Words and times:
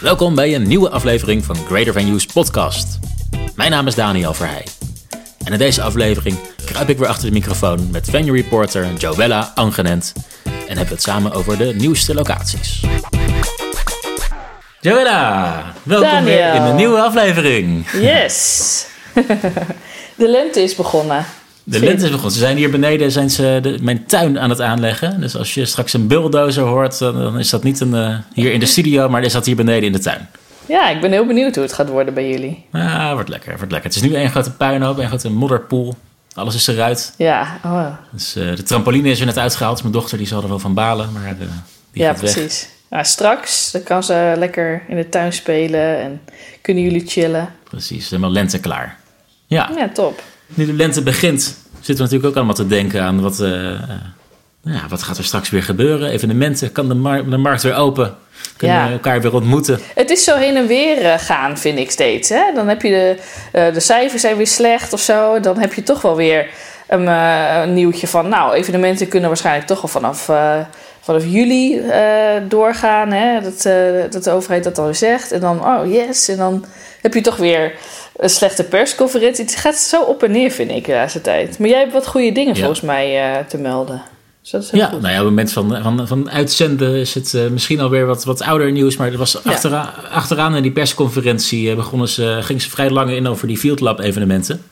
Welkom 0.00 0.34
bij 0.34 0.54
een 0.54 0.66
nieuwe 0.66 0.90
aflevering 0.90 1.44
van 1.44 1.56
Greater 1.56 1.92
Venues 1.92 2.26
podcast. 2.26 2.98
Mijn 3.54 3.70
naam 3.70 3.86
is 3.86 3.94
Daniel 3.94 4.34
Verheij. 4.34 4.66
En 5.44 5.52
in 5.52 5.58
deze 5.58 5.82
aflevering 5.82 6.38
kruip 6.64 6.88
ik 6.88 6.98
weer 6.98 7.08
achter 7.08 7.26
de 7.26 7.32
microfoon 7.32 7.90
met 7.90 8.10
venue 8.10 8.42
reporter 8.42 8.92
Joella 8.92 9.52
Angenent 9.54 10.12
en 10.44 10.52
hebben 10.66 10.86
we 10.86 10.92
het 10.92 11.02
samen 11.02 11.32
over 11.32 11.58
de 11.58 11.74
nieuwste 11.74 12.14
locaties. 12.14 12.80
Joella, 14.80 15.64
welkom 15.82 16.24
weer 16.24 16.54
in 16.54 16.62
een 16.62 16.76
nieuwe 16.76 17.00
aflevering. 17.00 17.90
Yes. 17.90 18.86
de 20.16 20.28
lente 20.28 20.62
is 20.62 20.74
begonnen. 20.74 21.26
De 21.70 21.80
lente 21.80 22.04
is 22.04 22.10
begonnen. 22.10 22.32
Ze 22.32 22.38
zijn 22.38 22.56
hier 22.56 22.70
beneden 22.70 23.12
zijn 23.12 23.30
ze 23.30 23.58
de, 23.62 23.78
mijn 23.82 24.06
tuin 24.06 24.38
aan 24.38 24.50
het 24.50 24.60
aanleggen. 24.60 25.20
Dus 25.20 25.36
als 25.36 25.54
je 25.54 25.64
straks 25.64 25.92
een 25.92 26.06
bulldozer 26.06 26.64
hoort, 26.64 26.98
dan, 26.98 27.14
dan 27.14 27.38
is 27.38 27.50
dat 27.50 27.62
niet 27.62 27.80
een, 27.80 27.94
eh, 27.94 28.18
hier 28.32 28.52
in 28.52 28.60
de 28.60 28.66
studio, 28.66 29.08
maar 29.08 29.22
is 29.22 29.32
dat 29.32 29.46
hier 29.46 29.56
beneden 29.56 29.82
in 29.82 29.92
de 29.92 29.98
tuin. 29.98 30.28
Ja, 30.66 30.88
ik 30.88 31.00
ben 31.00 31.10
heel 31.10 31.26
benieuwd 31.26 31.54
hoe 31.54 31.64
het 31.64 31.72
gaat 31.72 31.88
worden 31.88 32.14
bij 32.14 32.30
jullie. 32.30 32.64
Ah, 32.72 33.12
wordt 33.12 33.28
lekker, 33.28 33.56
wordt 33.56 33.72
lekker. 33.72 33.90
Het 33.90 34.02
is 34.02 34.08
nu 34.08 34.14
één 34.14 34.30
grote 34.30 34.52
puinhoop, 34.52 34.98
één 34.98 35.08
grote 35.08 35.30
modderpoel. 35.30 35.94
Alles 36.34 36.54
is 36.54 36.66
eruit. 36.66 37.14
Ja, 37.16 37.60
oh. 37.64 37.86
Dus 38.12 38.36
eh, 38.36 38.56
de 38.56 38.62
trampoline 38.62 39.08
is 39.10 39.20
er 39.20 39.26
net 39.26 39.38
uitgehaald. 39.38 39.80
Mijn 39.80 39.92
dochter 39.92 40.18
die 40.18 40.26
zal 40.26 40.42
er 40.42 40.48
wel 40.48 40.58
van 40.58 40.74
balen, 40.74 41.12
maar 41.12 41.24
eh, 41.24 41.38
die 41.92 42.02
ja 42.02 42.10
weg. 42.10 42.18
precies. 42.20 42.68
Nou, 42.90 43.04
straks 43.04 43.70
dan 43.70 43.82
kan 43.82 44.02
ze 44.02 44.34
lekker 44.36 44.82
in 44.88 44.96
de 44.96 45.08
tuin 45.08 45.32
spelen 45.32 46.00
en 46.00 46.20
kunnen 46.60 46.82
jullie 46.82 47.06
chillen. 47.06 47.48
Precies, 47.64 48.10
helemaal 48.10 48.32
lente 48.32 48.58
klaar. 48.58 48.98
Ja, 49.46 49.70
Ja, 49.76 49.88
top. 49.88 50.22
Nu 50.54 50.66
de 50.66 50.72
lente 50.72 51.02
begint, 51.02 51.42
zitten 51.74 51.94
we 51.96 52.00
natuurlijk 52.02 52.28
ook 52.28 52.36
allemaal 52.36 52.54
te 52.54 52.66
denken 52.66 53.02
aan 53.02 53.20
wat, 53.20 53.40
eh, 53.40 53.72
eh, 53.72 53.80
nou 54.62 54.76
ja, 54.76 54.88
wat 54.88 55.02
gaat 55.02 55.18
er 55.18 55.24
straks 55.24 55.50
weer 55.50 55.62
gebeuren. 55.62 56.10
Evenementen, 56.10 56.72
kan 56.72 56.88
de, 56.88 56.94
mar- 56.94 57.30
de 57.30 57.36
markt 57.36 57.62
weer 57.62 57.74
open? 57.74 58.14
Kunnen 58.56 58.76
Ja. 58.76 58.86
we 58.86 58.92
elkaar 58.92 59.20
weer 59.20 59.34
ontmoeten? 59.34 59.80
Het 59.94 60.10
is 60.10 60.24
zo 60.24 60.36
heen 60.36 60.56
en 60.56 60.66
weer 60.66 61.04
eh, 61.04 61.18
gaan, 61.18 61.58
vind 61.58 61.78
ik 61.78 61.90
steeds. 61.90 62.28
Hè? 62.28 62.42
Dan 62.54 62.68
heb 62.68 62.82
je 62.82 63.16
de, 63.52 63.70
de 63.72 63.80
cijfers 63.80 64.22
zijn 64.22 64.36
weer 64.36 64.46
slecht 64.46 64.92
of 64.92 65.00
zo. 65.00 65.40
Dan 65.40 65.58
heb 65.58 65.74
je 65.74 65.82
toch 65.82 66.02
wel 66.02 66.16
weer 66.16 66.46
een, 66.88 67.06
een 67.06 67.74
nieuwtje 67.74 68.06
van... 68.06 68.28
nou, 68.28 68.54
evenementen 68.54 69.08
kunnen 69.08 69.28
waarschijnlijk 69.28 69.66
toch 69.66 69.80
wel 69.80 69.90
vanaf, 69.90 70.24
vanaf 71.00 71.24
juli 71.24 71.82
doorgaan. 72.48 73.12
Hè? 73.12 73.40
Dat, 73.40 73.62
dat 74.12 74.24
de 74.24 74.30
overheid 74.30 74.64
dat 74.64 74.76
weer 74.78 74.94
zegt. 74.94 75.32
En 75.32 75.40
dan, 75.40 75.64
oh 75.66 75.92
yes. 75.92 76.28
En 76.28 76.36
dan 76.36 76.64
heb 77.00 77.14
je 77.14 77.20
toch 77.20 77.36
weer 77.36 77.72
een 78.20 78.30
slechte 78.30 78.64
persconferentie. 78.64 79.44
Het 79.44 79.56
gaat 79.56 79.76
zo 79.76 80.02
op 80.02 80.22
en 80.22 80.30
neer, 80.30 80.50
vind 80.50 80.70
ik, 80.70 80.84
de 80.86 80.92
laatste 80.92 81.20
tijd. 81.20 81.58
Maar 81.58 81.68
jij 81.68 81.78
hebt 81.78 81.92
wat 81.92 82.06
goede 82.06 82.32
dingen 82.32 82.54
Ja. 82.54 82.58
volgens 82.60 82.80
mij 82.80 83.32
eh, 83.38 83.44
te 83.44 83.58
melden. 83.58 84.02
Dus 84.42 84.50
dat 84.50 84.62
is 84.62 84.70
Ja, 84.70 84.86
goed. 84.86 85.00
nou 85.00 85.12
ja, 85.12 85.18
op 85.18 85.24
het 85.26 85.34
moment 85.34 85.52
van, 85.52 85.82
van, 85.82 86.06
van 86.08 86.30
uitzenden 86.30 86.94
is 86.94 87.14
het 87.14 87.34
eh, 87.34 87.46
misschien 87.46 87.80
alweer 87.80 88.06
wat, 88.06 88.24
wat 88.24 88.42
ouder 88.42 88.72
nieuws. 88.72 88.96
Maar 88.96 89.12
er 89.12 89.18
was 89.18 89.38
Ja. 89.44 89.50
achteraan, 89.50 89.88
achteraan 90.10 90.54
in 90.56 90.62
die 90.62 90.72
persconferentie 90.72 91.70
eh, 91.70 91.76
begonnen 91.76 92.08
ze, 92.08 92.38
gingen 92.42 92.62
ze 92.62 92.70
vrij 92.70 92.90
lang 92.90 93.10
in 93.10 93.26
over 93.26 93.46
die 93.46 93.58
Field 93.58 93.80
Lab 93.80 93.98
evenementen. 94.00 94.62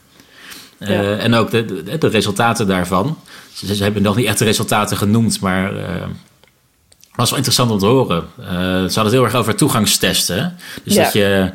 En 0.78 1.34
ook 1.34 1.50
de, 1.50 1.82
de, 1.84 1.98
de 1.98 2.08
resultaten 2.08 2.66
daarvan. 2.66 3.18
Ze, 3.52 3.74
ze 3.74 3.82
hebben 3.82 4.02
nog 4.02 4.16
niet 4.16 4.26
echt 4.26 4.38
de 4.38 4.44
resultaten 4.44 4.96
genoemd, 4.96 5.40
maar 5.40 5.72
het 5.74 7.16
was 7.16 7.28
wel 7.28 7.36
interessant 7.38 7.70
om 7.70 7.78
te 7.78 7.86
horen. 7.86 8.24
Ze 8.36 8.44
hadden 8.82 9.02
het 9.04 9.12
heel 9.12 9.24
erg 9.24 9.34
over 9.34 9.54
toegangstesten. 9.54 10.36
hè. 10.42 10.48
Dus 10.84 10.94
Ja. 10.94 11.02
dat 11.02 11.12
je, 11.12 11.50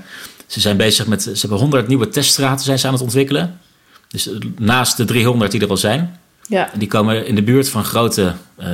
ze 0.54 0.60
zijn 0.60 0.78
bezig 0.78 1.08
met, 1.08 1.22
ze 1.24 1.32
hebben 1.40 1.58
100 1.58 1.88
nieuwe 1.88 2.10
teststraten 2.10 2.66
zijn 2.66 2.80
ze 2.80 2.88
aan 2.88 2.94
het 2.94 3.02
ontwikkelen. 3.02 3.60
Dus 4.08 4.30
naast 4.58 4.98
de 4.98 5.06
300 5.06 5.52
die 5.52 5.62
er 5.62 5.70
al 5.70 5.78
zijn. 5.78 6.20
Ja, 6.48 6.70
Die 6.78 6.88
komen 6.88 7.26
in 7.28 7.36
de 7.36 7.44
buurt 7.44 7.70
van 7.70 7.84
grote 7.84 8.34
eh, 8.58 8.68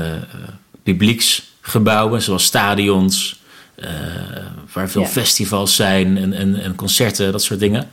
publieksgebouwen, 0.84 2.22
zoals 2.22 2.44
stadions, 2.44 3.40
eh, 3.76 3.90
waar 4.74 4.90
veel 4.90 5.02
Ja. 5.02 5.08
festivals 5.08 5.76
zijn 5.76 6.18
en, 6.18 6.34
en, 6.34 6.62
en 6.62 6.76
concerten, 6.76 7.32
dat 7.32 7.44
soort 7.44 7.60
dingen. 7.60 7.90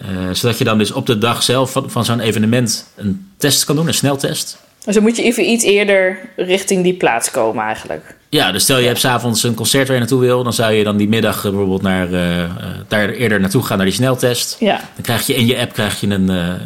Eh, 0.00 0.06
zodat 0.32 0.58
je 0.58 0.64
dan 0.64 0.78
dus 0.78 0.92
op 0.92 1.06
de 1.06 1.18
dag 1.18 1.42
zelf 1.42 1.72
van, 1.72 1.90
van 1.90 2.04
zo'n 2.04 2.20
evenement 2.20 2.92
een 2.96 3.30
test 3.36 3.64
kan 3.64 3.76
doen, 3.76 3.86
een 3.86 3.94
sneltest. 3.94 4.58
dus 4.84 4.94
dan 4.94 5.02
moet 5.02 5.16
je 5.16 5.22
even 5.22 5.50
iets 5.50 5.64
eerder 5.64 6.18
richting 6.36 6.82
die 6.82 6.94
plaats 6.94 7.30
komen 7.30 7.64
eigenlijk. 7.64 8.16
Ja, 8.30 8.52
dus 8.52 8.62
stel 8.62 8.78
je 8.78 8.86
hebt 8.86 8.98
s'avonds 8.98 9.42
een 9.42 9.54
concert 9.54 9.86
waar 9.86 9.96
je 9.96 10.02
naartoe 10.02 10.20
wil, 10.20 10.42
dan 10.42 10.52
zou 10.52 10.72
je 10.72 10.84
dan 10.84 10.96
die 10.96 11.08
middag 11.08 11.36
eh, 11.36 11.42
bijvoorbeeld 11.42 11.82
naar, 11.82 12.12
eh, 12.12 12.42
eh, 12.42 12.50
daar 12.88 13.08
eerder 13.08 13.40
naartoe 13.40 13.62
gaan 13.62 13.76
naar 13.76 13.86
die 13.86 13.94
sneltest. 13.94 14.56
Ja, 14.58 14.76
Dan 14.76 15.02
krijg 15.02 15.26
je 15.26 15.34
in 15.34 15.46
je 15.46 15.58
app 15.58 15.72
krijg 15.72 16.00
je 16.00 16.06
een. 16.06 16.58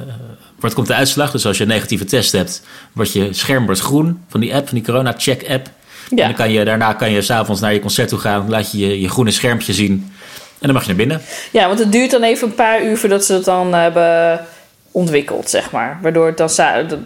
wordt, 0.60 0.74
komt 0.74 0.86
de 0.86 0.94
uitslag. 0.94 1.30
Dus 1.30 1.46
als 1.46 1.56
je 1.56 1.62
een 1.62 1.68
negatieve 1.68 2.04
test 2.04 2.32
hebt, 2.32 2.62
wordt 2.92 3.12
je 3.12 3.32
scherm 3.32 3.64
wordt 3.64 3.80
groen 3.80 4.24
van 4.28 4.40
die 4.40 4.54
app, 4.54 4.68
van 4.68 4.76
die 4.76 4.86
corona 4.86 5.14
check 5.16 5.48
app. 5.48 5.66
En 6.10 6.16
ja. 6.16 6.26
dan 6.26 6.34
kan 6.34 6.52
je, 6.52 6.64
daarna 6.64 6.92
kan 6.92 7.10
je 7.10 7.22
s'avonds 7.22 7.60
naar 7.60 7.72
je 7.72 7.80
concert 7.80 8.08
toe 8.08 8.18
gaan, 8.18 8.48
laat 8.48 8.72
je, 8.72 8.78
je 8.78 9.00
je 9.00 9.08
groene 9.08 9.30
schermpje 9.30 9.72
zien. 9.72 10.12
En 10.58 10.68
dan 10.68 10.72
mag 10.72 10.82
je 10.82 10.88
naar 10.88 10.96
binnen. 10.96 11.20
ja, 11.50 11.66
want 11.66 11.78
het 11.78 11.92
duurt 11.92 12.10
dan 12.10 12.22
even 12.22 12.48
een 12.48 12.54
paar 12.54 12.84
uur 12.84 12.98
voordat 12.98 13.24
ze 13.24 13.32
het 13.32 13.44
dan 13.44 13.74
hebben 13.74 14.40
ontwikkeld, 14.92 15.50
zeg 15.50 15.70
maar. 15.70 15.98
Waardoor 16.02 16.26
het 16.26 16.36
dan... 16.36 16.48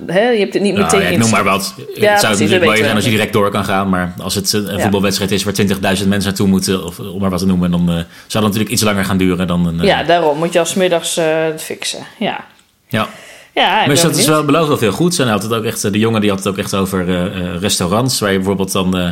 je 0.06 0.12
hebt 0.38 0.52
het 0.54 0.62
niet 0.62 0.72
Nou, 0.72 0.84
meteen 0.84 1.00
ja, 1.00 1.06
ik 1.06 1.12
in... 1.12 1.18
noem 1.20 1.30
maar 1.30 1.44
wat. 1.44 1.74
Ja, 1.76 1.82
het 1.84 1.94
zou 1.94 2.04
precies, 2.20 2.38
natuurlijk 2.40 2.70
we 2.70 2.76
zijn 2.84 2.94
als 2.94 3.04
je 3.04 3.10
direct 3.10 3.32
door 3.32 3.50
kan 3.50 3.64
gaan. 3.64 3.88
Maar 3.88 4.14
als 4.22 4.34
het 4.34 4.52
een 4.52 4.68
een 4.68 4.76
Ja. 4.76 4.80
voetbalwedstrijd 4.82 5.30
is 5.30 5.44
waar 5.44 5.54
20.000 5.54 5.78
mensen 5.80 6.06
naartoe 6.08 6.46
moeten, 6.46 6.84
of 6.84 6.98
om 6.98 7.20
maar 7.20 7.30
wat 7.30 7.38
te 7.38 7.46
noemen, 7.46 7.70
dan 7.70 7.80
eh, 7.80 7.94
zou 7.94 8.04
dat 8.26 8.42
natuurlijk 8.42 8.70
iets 8.70 8.82
langer 8.82 9.04
gaan 9.04 9.16
duren 9.16 9.46
dan 9.46 9.66
een. 9.66 9.80
eh, 9.80 9.86
Ja, 9.86 10.02
daarom 10.02 10.38
moet 10.38 10.52
je 10.52 10.58
als 10.58 10.74
middags 10.74 11.16
eh, 11.16 11.44
het 11.44 11.62
fixen. 11.62 12.06
Ja. 12.18 12.44
ja. 12.88 13.08
Ja, 13.54 13.86
Maar 13.86 14.00
dat 14.02 14.16
is 14.16 14.26
wel 14.26 14.44
beloofd 14.44 14.68
wel 14.68 14.78
veel 14.78 14.92
goed. 14.92 15.18
En 15.18 15.28
had 15.28 15.42
het 15.42 15.52
ook 15.54 15.64
echt, 15.64 15.92
de 15.92 15.98
jongen 15.98 16.20
die 16.20 16.30
had 16.30 16.38
het 16.38 16.48
ook 16.48 16.58
echt 16.58 16.74
over 16.74 17.08
eh, 17.08 17.24
eh, 17.26 17.60
restaurants. 17.60 18.18
Waar 18.20 18.30
je 18.30 18.36
bijvoorbeeld 18.36 18.72
dan. 18.72 18.96
eh, 18.98 19.10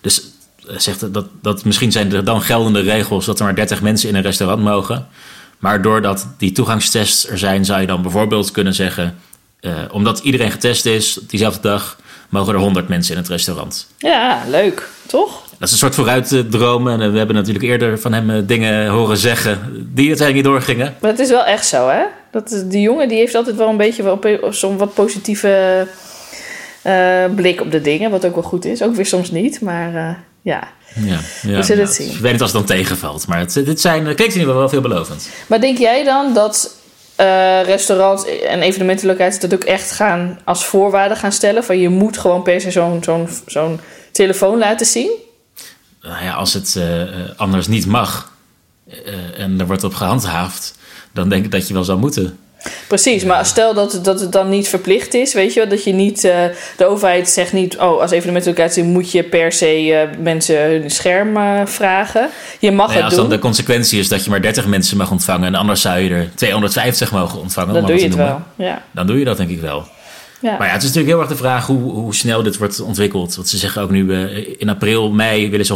dus 0.00 0.22
eh, 0.68 0.74
zegt 0.78 1.12
dat, 1.14 1.26
dat 1.42 1.64
misschien 1.64 1.92
zijn 1.92 2.12
er 2.12 2.24
dan 2.24 2.40
geldende 2.42 2.80
regels 2.80 3.24
dat 3.26 3.38
er 3.38 3.44
maar 3.44 3.54
30 3.54 3.82
mensen 3.82 4.08
in 4.08 4.14
een 4.14 4.22
restaurant 4.22 4.62
mogen. 4.62 5.06
Maar 5.58 5.82
doordat 5.82 6.26
die 6.38 6.52
toegangstests 6.52 7.28
er 7.28 7.38
zijn, 7.38 7.64
zou 7.64 7.80
je 7.80 7.86
dan 7.86 8.02
bijvoorbeeld 8.02 8.50
kunnen 8.50 8.74
zeggen. 8.74 9.18
eh, 9.60 9.72
omdat 9.90 10.18
iedereen 10.18 10.50
getest 10.50 10.86
is 10.86 11.18
diezelfde 11.26 11.60
dag, 11.60 11.98
mogen 12.28 12.54
er 12.54 12.60
100 12.60 12.88
mensen 12.88 13.14
in 13.14 13.20
het 13.20 13.28
restaurant. 13.30 13.88
Ja, 13.98 14.42
leuk. 14.48 14.88
Toch? 15.06 15.42
Dat 15.58 15.68
is 15.68 15.72
een 15.72 15.78
soort 15.78 15.94
vooruitdromen. 15.94 17.00
En 17.00 17.12
we 17.12 17.18
hebben 17.18 17.36
natuurlijk 17.36 17.64
eerder 17.64 18.00
van 18.00 18.12
hem 18.12 18.30
eh, 18.30 18.36
dingen 18.46 18.88
horen 18.88 19.16
zeggen 19.16 19.58
die 19.94 20.08
uiteindelijk 20.08 20.34
niet 20.34 20.44
doorgingen. 20.54 20.94
Maar 21.00 21.10
het 21.10 21.20
is 21.20 21.28
wel 21.28 21.44
echt 21.44 21.66
zo, 21.66 21.88
hè? 21.88 22.02
Dat, 22.30 22.64
die 22.66 22.80
jongen 22.80 23.08
die 23.08 23.18
heeft 23.18 23.34
altijd 23.34 23.56
wel 23.56 23.68
een 23.68 23.76
beetje 23.76 24.02
wel 24.02 24.20
zo'n 24.50 24.76
wat 24.76 24.94
positieve 24.94 25.86
eh, 26.82 27.24
blik 27.34 27.60
op 27.60 27.70
de 27.70 27.80
dingen. 27.80 28.10
Wat 28.10 28.26
ook 28.26 28.34
wel 28.34 28.42
goed 28.42 28.64
is. 28.64 28.82
Ook 28.82 28.94
weer 28.94 29.06
soms 29.06 29.30
niet, 29.30 29.60
maar 29.60 30.18
ja. 30.42 30.68
Ja, 30.94 31.18
ja, 31.42 31.56
We 31.56 31.62
zullen 31.62 31.82
ja, 31.82 31.88
het 31.88 31.94
zien. 31.94 32.10
Ik 32.10 32.18
weet 32.18 32.32
niet 32.32 32.42
als 32.42 32.52
het 32.52 32.66
dan 32.66 32.76
tegenvalt. 32.76 33.26
Maar 33.26 33.38
het, 33.38 33.52
dit 33.52 33.80
zijn, 33.80 34.06
het 34.06 34.16
klinkt 34.16 34.34
in 34.34 34.40
ieder 34.40 34.54
geval 34.54 34.58
wel 34.58 34.68
veelbelovend. 34.68 35.28
Maar 35.46 35.60
denk 35.60 35.78
jij 35.78 36.04
dan 36.04 36.34
dat 36.34 36.74
eh, 37.16 37.62
restaurants 37.62 38.24
en 38.40 38.62
evenementenlocaties 38.62 39.40
dat 39.40 39.54
ook 39.54 39.64
echt 39.64 39.92
gaan 39.92 40.40
als 40.44 40.64
voorwaarde 40.64 41.16
gaan 41.16 41.32
stellen? 41.32 41.64
Van 41.64 41.78
je 41.78 41.88
moet 41.88 42.18
gewoon 42.18 42.42
per 42.42 42.60
se 42.60 42.70
zo'n 42.70 43.02
zo'n 43.02 43.28
zo'n 43.46 43.80
telefoon 44.12 44.58
laten 44.58 44.86
zien? 44.86 45.10
Nou 46.02 46.24
ja, 46.24 46.32
als 46.32 46.52
het 46.52 46.76
eh, 46.76 47.02
eh, 47.02 47.30
anders 47.36 47.66
niet 47.66 47.86
mag 47.86 48.32
eh, 48.88 49.38
en 49.38 49.60
er 49.60 49.66
wordt 49.66 49.84
op 49.84 49.94
gehandhaafd, 49.94 50.78
dan 51.12 51.28
denk 51.28 51.44
ik 51.44 51.50
dat 51.50 51.68
je 51.68 51.74
wel 51.74 51.84
zou 51.84 51.98
moeten. 51.98 52.38
Precies, 52.86 53.24
maar 53.24 53.46
stel 53.46 53.74
dat, 53.74 53.92
het- 53.92 54.04
dat 54.04 54.20
het 54.20 54.32
dan 54.32 54.48
niet 54.48 54.68
verplicht 54.68 55.14
is, 55.14 55.34
weet 55.34 55.52
je 55.54 55.60
wel, 55.60 55.68
dat 55.68 55.84
je 55.84 55.92
niet, 55.92 56.24
eh, 56.24 56.38
de 56.76 56.86
overheid 56.86 57.28
zegt 57.28 57.52
niet, 57.52 57.78
oh, 57.78 58.00
als 58.00 58.10
evenementenlocatie 58.10 58.82
moet 58.84 59.10
je 59.10 59.22
per 59.22 59.52
se 59.52 59.66
eh, 59.94 60.18
mensen 60.22 60.60
hun 60.62 60.90
scherm 60.90 61.36
eh, 61.36 61.60
vragen. 61.64 62.28
Je 62.58 62.70
mag 62.72 62.86
Nou 62.86 62.96
het 62.96 63.04
als 63.04 63.14
doen, 63.14 63.22
dan 63.28 63.32
de 63.36 63.38
consequentie 63.42 63.98
is 63.98 64.08
dat 64.08 64.24
je 64.24 64.30
maar 64.30 64.42
30 64.42 64.66
mensen 64.66 64.96
mag 64.96 65.10
ontvangen 65.10 65.46
en 65.46 65.54
anders 65.54 65.80
zou 65.80 65.98
je 65.98 66.10
er 66.10 66.30
250 66.34 67.12
mogen 67.12 67.40
ontvangen, 67.40 67.74
dan 67.74 67.86
doe 67.86 67.96
je 67.96 68.04
het 68.04 68.14
wel. 68.14 68.40
Ja. 68.56 68.82
dan 68.90 69.06
doe 69.06 69.18
je 69.18 69.24
dat 69.24 69.36
denk 69.36 69.50
ik 69.50 69.60
wel. 69.60 69.86
Ja. 70.40 70.56
Maar 70.58 70.66
ja, 70.66 70.72
het 70.72 70.82
is 70.82 70.88
natuurlijk 70.88 71.14
heel 71.14 71.20
erg 71.20 71.28
de 71.28 71.44
vraag 71.44 71.66
hoe, 71.66 71.92
hoe 71.92 72.14
snel 72.14 72.42
dit 72.42 72.56
wordt 72.58 72.80
ontwikkeld. 72.80 73.34
Want 73.36 73.48
ze 73.48 73.56
zeggen 73.56 73.82
ook 73.82 73.90
nu, 73.90 74.14
in 74.58 74.68
april, 74.68 75.10
mei 75.10 75.50
willen 75.50 75.66
ze 75.66 75.74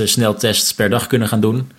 100.000 0.00 0.08
sneltests 0.08 0.74
per 0.74 0.90
dag 0.90 1.06
kunnen 1.06 1.28
gaan 1.28 1.40
doen. 1.40 1.70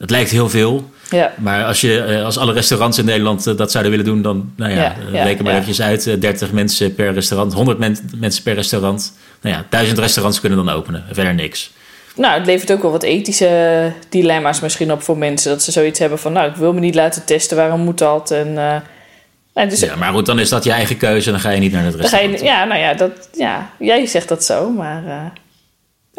Het 0.00 0.10
lijkt 0.10 0.30
heel 0.30 0.48
veel. 0.48 0.90
ja. 1.10 1.32
Maar 1.38 1.64
als, 1.64 1.80
je, 1.80 2.00
eh, 2.02 2.24
als 2.24 2.38
alle 2.38 2.52
restaurants 2.52 2.98
in 2.98 3.04
Nederland 3.04 3.46
eh, 3.46 3.56
dat 3.56 3.70
zouden 3.70 3.92
willen 3.92 4.06
doen, 4.06 4.22
dan 4.22 4.52
nou 4.56 4.70
ja, 4.72 4.76
Ja, 4.76 4.96
eh, 5.12 5.24
reken 5.24 5.44
maar 5.44 5.52
eventjes 5.52 5.80
uit. 5.82 6.06
eh, 6.06 6.14
30 6.20 6.52
mensen 6.52 6.94
per 6.94 7.12
restaurant, 7.12 7.52
100 7.52 7.78
men- 7.78 8.10
mensen 8.16 8.42
per 8.42 8.54
restaurant. 8.54 9.12
Nou 9.40 9.56
ja, 9.56 9.64
1000 9.68 9.98
restaurants 9.98 10.40
kunnen 10.40 10.64
dan 10.64 10.74
openen. 10.74 11.04
Verder 11.12 11.34
niks. 11.34 11.70
Nou, 12.16 12.34
het 12.38 12.46
levert 12.46 12.72
ook 12.72 12.82
wel 12.82 12.90
wat 12.90 13.02
ethische 13.02 13.92
dilemma's 14.08 14.60
misschien 14.60 14.92
op 14.92 15.02
voor 15.02 15.18
mensen. 15.18 15.50
Dat 15.50 15.62
ze 15.62 15.72
zoiets 15.72 15.98
hebben 15.98 16.18
van, 16.18 16.32
nou, 16.32 16.50
ik 16.50 16.56
wil 16.56 16.72
me 16.72 16.80
niet 16.80 16.94
laten 16.94 17.24
testen, 17.24 17.56
waarom 17.56 17.80
moet 17.80 17.98
dat? 17.98 18.30
En, 18.30 18.52
nou, 18.52 19.68
dus 19.68 19.80
Ja, 19.80 19.96
maar 19.96 20.12
goed, 20.12 20.26
dan 20.26 20.38
is 20.38 20.48
dat 20.48 20.64
je 20.64 20.72
eigen 20.72 20.96
keuze. 20.96 21.30
Dan 21.30 21.40
ga 21.40 21.50
je 21.50 21.60
niet 21.60 21.72
naar 21.72 21.84
het 21.84 21.94
je, 21.94 22.00
restaurant. 22.00 22.40
ja, 22.40 22.64
nou 22.64 22.80
ja, 22.80 22.94
dat, 22.94 23.28
ja, 23.36 23.70
jij 23.78 24.06
zegt 24.06 24.28
dat 24.28 24.44
zo, 24.44 24.70
maar 24.70 25.02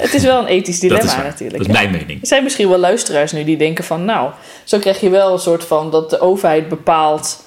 het 0.01 0.13
is 0.13 0.24
wel 0.24 0.39
een 0.39 0.48
ethisch 0.48 0.80
dilemma 0.80 1.21
natuurlijk. 1.24 1.57
Dat 1.57 1.68
is 1.68 1.81
mijn 1.81 1.92
mening. 1.92 2.21
Er 2.21 2.27
zijn 2.27 2.44
misschien 2.44 2.69
wel 2.69 2.77
luisteraars 2.77 3.31
nu 3.31 3.44
die 3.44 3.57
denken 3.57 3.83
van... 3.83 4.06
nou, 4.06 4.31
zo 4.63 4.80
krijg 4.80 5.00
je 5.00 5.09
wel 5.09 5.33
een 5.33 5.39
soort 5.39 5.63
van 5.63 5.92
dat 5.92 6.09
de 6.09 6.19
overheid 6.19 6.69
bepaalt 6.69 7.44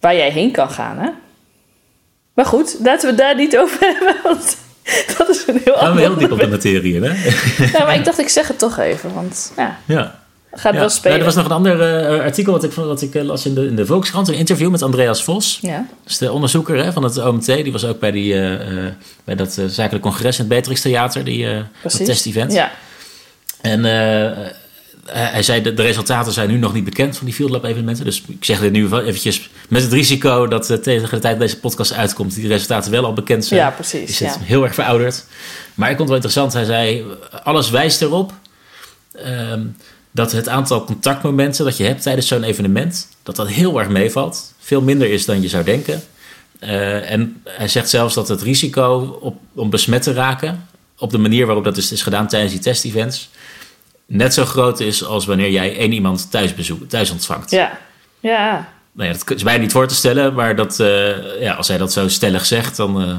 waar 0.00 0.16
jij 0.16 0.30
heen 0.30 0.50
kan 0.50 0.70
gaan, 0.70 0.98
hè? 0.98 1.08
Maar 2.34 2.44
goed, 2.44 2.76
laten 2.82 3.00
we 3.00 3.06
het 3.06 3.18
daar 3.18 3.36
niet 3.36 3.58
over 3.58 3.78
hebben. 3.92 4.16
Want 4.22 4.56
dat 5.18 5.28
is 5.28 5.46
een 5.46 5.60
heel 5.64 5.74
Gaan 5.76 5.94
we 5.94 6.00
heel 6.00 6.08
ander 6.08 6.28
diep 6.28 6.32
op 6.32 6.40
de 6.40 6.48
materie 6.48 6.94
in, 6.94 7.02
hè? 7.02 7.12
Ja, 7.78 7.84
maar 7.84 7.94
ik 7.94 8.04
dacht, 8.04 8.18
ik 8.18 8.28
zeg 8.28 8.48
het 8.48 8.58
toch 8.58 8.78
even. 8.78 9.14
Want 9.14 9.52
ja, 9.56 9.78
Ja. 9.84 10.19
Gaat 10.52 10.72
Ja. 10.72 10.78
wel 10.80 10.88
spelen. 10.88 11.18
Er 11.18 11.24
was 11.24 11.34
nog 11.34 11.44
een 11.44 11.50
ander 11.50 11.80
eh, 11.80 12.20
artikel 12.24 12.52
wat 12.52 12.64
ik, 12.64 12.72
wat 12.72 13.02
ik 13.02 13.14
eh, 13.14 13.22
las 13.22 13.46
in 13.46 13.54
de, 13.54 13.66
in 13.66 13.76
de 13.76 13.86
Volkskrant. 13.86 14.28
Een 14.28 14.34
interview 14.34 14.70
met 14.70 14.82
Andreas 14.82 15.22
Vos. 15.24 15.58
Ja, 15.62 15.76
Dat 16.02 16.10
is 16.10 16.18
de 16.18 16.32
onderzoeker 16.32 16.84
hè, 16.84 16.92
van 16.92 17.02
het 17.04 17.18
OMT. 17.24 17.46
Die 17.46 17.72
was 17.72 17.84
ook 17.84 17.98
bij, 18.00 18.10
die, 18.10 18.34
eh, 18.48 18.86
bij 19.24 19.34
dat 19.34 19.60
zakelijk 19.66 20.02
congres 20.04 20.34
in 20.38 20.44
het 20.44 20.48
Beatrix 20.48 20.80
Theater. 20.80 21.24
Die, 21.24 21.46
dat 21.82 22.04
test-event. 22.04 22.52
Ja, 22.52 22.72
En 23.60 23.84
hij 25.06 25.42
zei, 25.42 25.62
de, 25.62 25.74
de 25.74 25.82
resultaten 25.82 26.32
zijn 26.32 26.48
nu 26.50 26.56
nog 26.58 26.72
niet 26.74 26.84
bekend 26.84 27.16
van 27.16 27.26
die 27.26 27.34
Field 27.34 27.50
Lab 27.50 27.64
evenementen. 27.64 28.04
Dus 28.04 28.22
ik 28.28 28.44
zeg 28.44 28.60
dit 28.60 28.72
nu 28.72 28.84
eventjes 28.94 29.50
met 29.68 29.82
het 29.82 29.92
risico 29.92 30.46
dat 30.48 30.66
tegen 30.82 31.02
de 31.10 31.18
tijd 31.18 31.22
dat 31.22 31.38
deze 31.38 31.58
podcast 31.60 31.92
uitkomt... 31.92 32.34
die 32.34 32.48
resultaten 32.48 32.90
wel 32.90 33.04
al 33.04 33.12
bekend 33.12 33.44
zijn. 33.44 33.60
ja 33.60 33.70
precies. 33.70 34.10
Is 34.10 34.18
Ja. 34.18 34.26
het 34.26 34.38
heel 34.42 34.64
erg 34.64 34.74
verouderd. 34.74 35.24
Maar 35.74 35.90
ik 35.90 35.96
vond 35.96 36.08
het 36.10 36.22
wel 36.22 36.30
interessant. 36.32 36.52
Hij 36.52 36.64
zei, 36.64 37.04
alles 37.42 37.70
wijst 37.70 38.02
erop 38.02 38.32
ehm, 39.14 39.60
dat 40.10 40.32
het 40.32 40.48
aantal 40.48 40.84
contactmomenten 40.84 41.64
dat 41.64 41.76
je 41.76 41.84
hebt 41.84 42.02
tijdens 42.02 42.26
zo'n 42.26 42.42
evenement... 42.42 43.08
dat 43.22 43.36
dat 43.36 43.48
heel 43.48 43.78
erg 43.78 43.88
meevalt. 43.88 44.54
Veel 44.58 44.82
minder 44.82 45.10
is 45.10 45.24
dan 45.24 45.42
je 45.42 45.48
zou 45.48 45.64
denken. 45.64 46.02
Eh, 46.58 47.10
en 47.10 47.42
hij 47.44 47.68
zegt 47.68 47.90
zelfs 47.90 48.14
dat 48.14 48.28
het 48.28 48.42
risico 48.42 49.18
op, 49.20 49.38
om 49.54 49.70
besmet 49.70 50.02
te 50.02 50.12
raken... 50.12 50.68
op 50.98 51.10
de 51.10 51.18
manier 51.18 51.46
waarop 51.46 51.64
dat 51.64 51.74
dus 51.74 51.92
is 51.92 52.02
gedaan 52.02 52.28
tijdens 52.28 52.52
die 52.52 52.60
testevents... 52.60 53.30
net 54.06 54.34
zo 54.34 54.44
groot 54.44 54.80
is 54.80 55.04
als 55.04 55.26
wanneer 55.26 55.50
jij 55.50 55.76
één 55.76 55.92
iemand 55.92 56.30
thuis, 56.30 56.54
bezoek, 56.54 56.88
thuis 56.88 57.10
ontvangt. 57.10 57.50
Ja, 57.50 57.78
ja. 58.20 58.68
Nou 58.92 59.08
ja, 59.08 59.18
dat 59.18 59.36
is 59.36 59.42
bijna 59.42 59.62
niet 59.62 59.72
voor 59.72 59.86
te 59.86 59.94
stellen, 59.94 60.34
maar 60.34 60.56
dat, 60.56 60.80
eh, 60.80 61.40
ja, 61.40 61.54
als 61.54 61.68
hij 61.68 61.78
dat 61.78 61.92
zo 61.92 62.08
stellig 62.08 62.46
zegt, 62.46 62.76
dan 62.76 63.02
eh, 63.02 63.16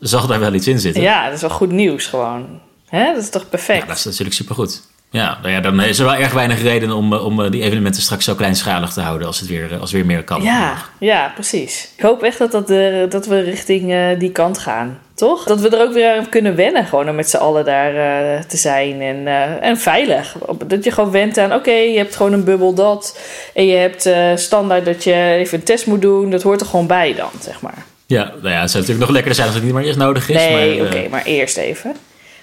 zal 0.00 0.26
daar 0.26 0.40
wel 0.40 0.54
iets 0.54 0.66
in 0.66 0.78
zitten. 0.78 1.02
ja, 1.02 1.24
dat 1.24 1.34
is 1.34 1.40
wel 1.40 1.50
goed 1.50 1.70
nieuws 1.70 2.06
gewoon. 2.06 2.60
Hè? 2.86 3.12
Dat 3.12 3.22
is 3.22 3.30
toch 3.30 3.48
perfect? 3.48 3.80
Ja, 3.80 3.86
dat 3.86 3.96
is 3.96 4.04
natuurlijk 4.04 4.36
supergoed. 4.36 4.82
Ja, 5.16 5.38
nou 5.42 5.52
ja, 5.52 5.60
dan 5.60 5.80
is 5.82 5.98
er 5.98 6.04
wel 6.04 6.14
erg 6.14 6.32
weinig 6.32 6.62
reden 6.62 6.90
om, 6.90 7.12
eh, 7.12 7.24
om 7.24 7.44
eh, 7.44 7.50
die 7.50 7.62
evenementen 7.62 8.02
straks 8.02 8.24
zo 8.24 8.34
kleinschalig 8.34 8.92
te 8.92 9.00
houden 9.00 9.26
als 9.26 9.40
het 9.40 9.48
weer, 9.48 9.72
eh, 9.72 9.80
als 9.80 9.92
weer 9.92 10.06
meer 10.06 10.24
kan. 10.24 10.42
Ja, 10.42 10.76
ja, 10.98 11.30
precies. 11.34 11.88
Ik 11.96 12.02
hoop 12.02 12.22
echt 12.22 12.38
dat, 12.38 12.52
dat, 12.52 12.70
eh, 12.70 12.94
dat 13.08 13.26
we 13.26 13.40
richting 13.40 13.94
die 14.18 14.30
kant 14.30 14.58
gaan. 14.58 14.98
Toch? 15.14 15.44
Dat 15.44 15.60
we 15.60 15.68
er 15.68 15.82
ook 15.82 15.92
weer 15.92 16.16
aan 16.16 16.28
kunnen 16.28 16.56
wennen. 16.56 16.86
Gewoon 16.86 17.08
om 17.08 17.14
met 17.14 17.30
z'n 17.30 17.36
allen 17.36 17.64
daar 17.64 17.92
te 18.46 18.56
zijn. 18.56 19.00
En, 19.00 19.26
en 19.62 19.78
veilig. 19.78 20.36
Dat 20.66 20.84
je 20.84 20.90
gewoon 20.90 21.10
went 21.10 21.38
aan, 21.38 21.54
oké, 21.54 21.70
je 21.70 21.96
hebt 21.96 22.16
gewoon 22.16 22.32
een 22.32 22.44
bubbel 22.44 22.74
dat. 22.74 23.18
En 23.54 23.66
je 23.66 23.76
hebt 23.76 24.10
standaard 24.40 24.84
dat 24.84 25.04
je 25.04 25.14
even 25.14 25.58
een 25.58 25.64
test 25.64 25.86
moet 25.86 26.02
doen. 26.02 26.30
Dat 26.30 26.42
hoort 26.42 26.60
er 26.60 26.66
gewoon 26.66 26.86
bij 26.86 27.14
dan, 27.14 27.30
zeg 27.40 27.60
maar. 27.60 27.84
Ja, 28.06 28.32
nou 28.42 28.54
ja, 28.54 28.60
het 28.60 28.70
zou 28.70 28.82
natuurlijk 28.82 28.98
nog 28.98 29.10
lekkerder 29.10 29.34
zijn 29.34 29.46
als 29.46 29.56
het 29.56 29.64
niet 29.64 29.74
meer 29.74 29.84
eerst 29.84 29.98
nodig 29.98 30.28
is. 30.28 30.36
Nee, 30.36 30.78
maar, 30.78 30.86
oké, 30.86 31.08
maar 31.08 31.24
eerst 31.24 31.56
even. 31.56 31.96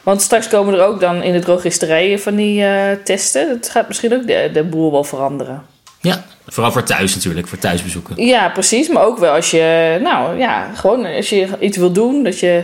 Want 0.03 0.21
straks 0.21 0.47
komen 0.47 0.73
er 0.73 0.85
ook 0.85 0.99
dan 0.99 1.23
in 1.23 1.33
de 1.33 1.39
drogisterijen 1.39 2.19
van 2.19 2.35
die 2.35 2.63
eh, 2.63 2.97
testen. 3.03 3.49
Het 3.49 3.69
gaat 3.69 3.87
misschien 3.87 4.13
ook 4.13 4.27
de, 4.27 4.49
de 4.53 4.63
boel 4.63 4.91
wel 4.91 5.03
veranderen. 5.03 5.65
ja, 6.01 6.25
vooral 6.47 6.71
voor 6.71 6.83
thuis 6.83 7.15
natuurlijk, 7.15 7.47
voor 7.47 7.57
thuisbezoeken. 7.57 8.25
Ja, 8.25 8.49
precies. 8.49 8.87
Maar 8.87 9.05
ook 9.05 9.17
wel 9.17 9.33
als 9.33 9.51
je, 9.51 9.97
nou 10.01 10.37
ja, 10.37 10.71
gewoon 10.73 11.05
als 11.05 11.29
je 11.29 11.47
iets 11.59 11.77
wil 11.77 11.91
doen, 11.91 12.23
dat 12.23 12.39
je, 12.39 12.63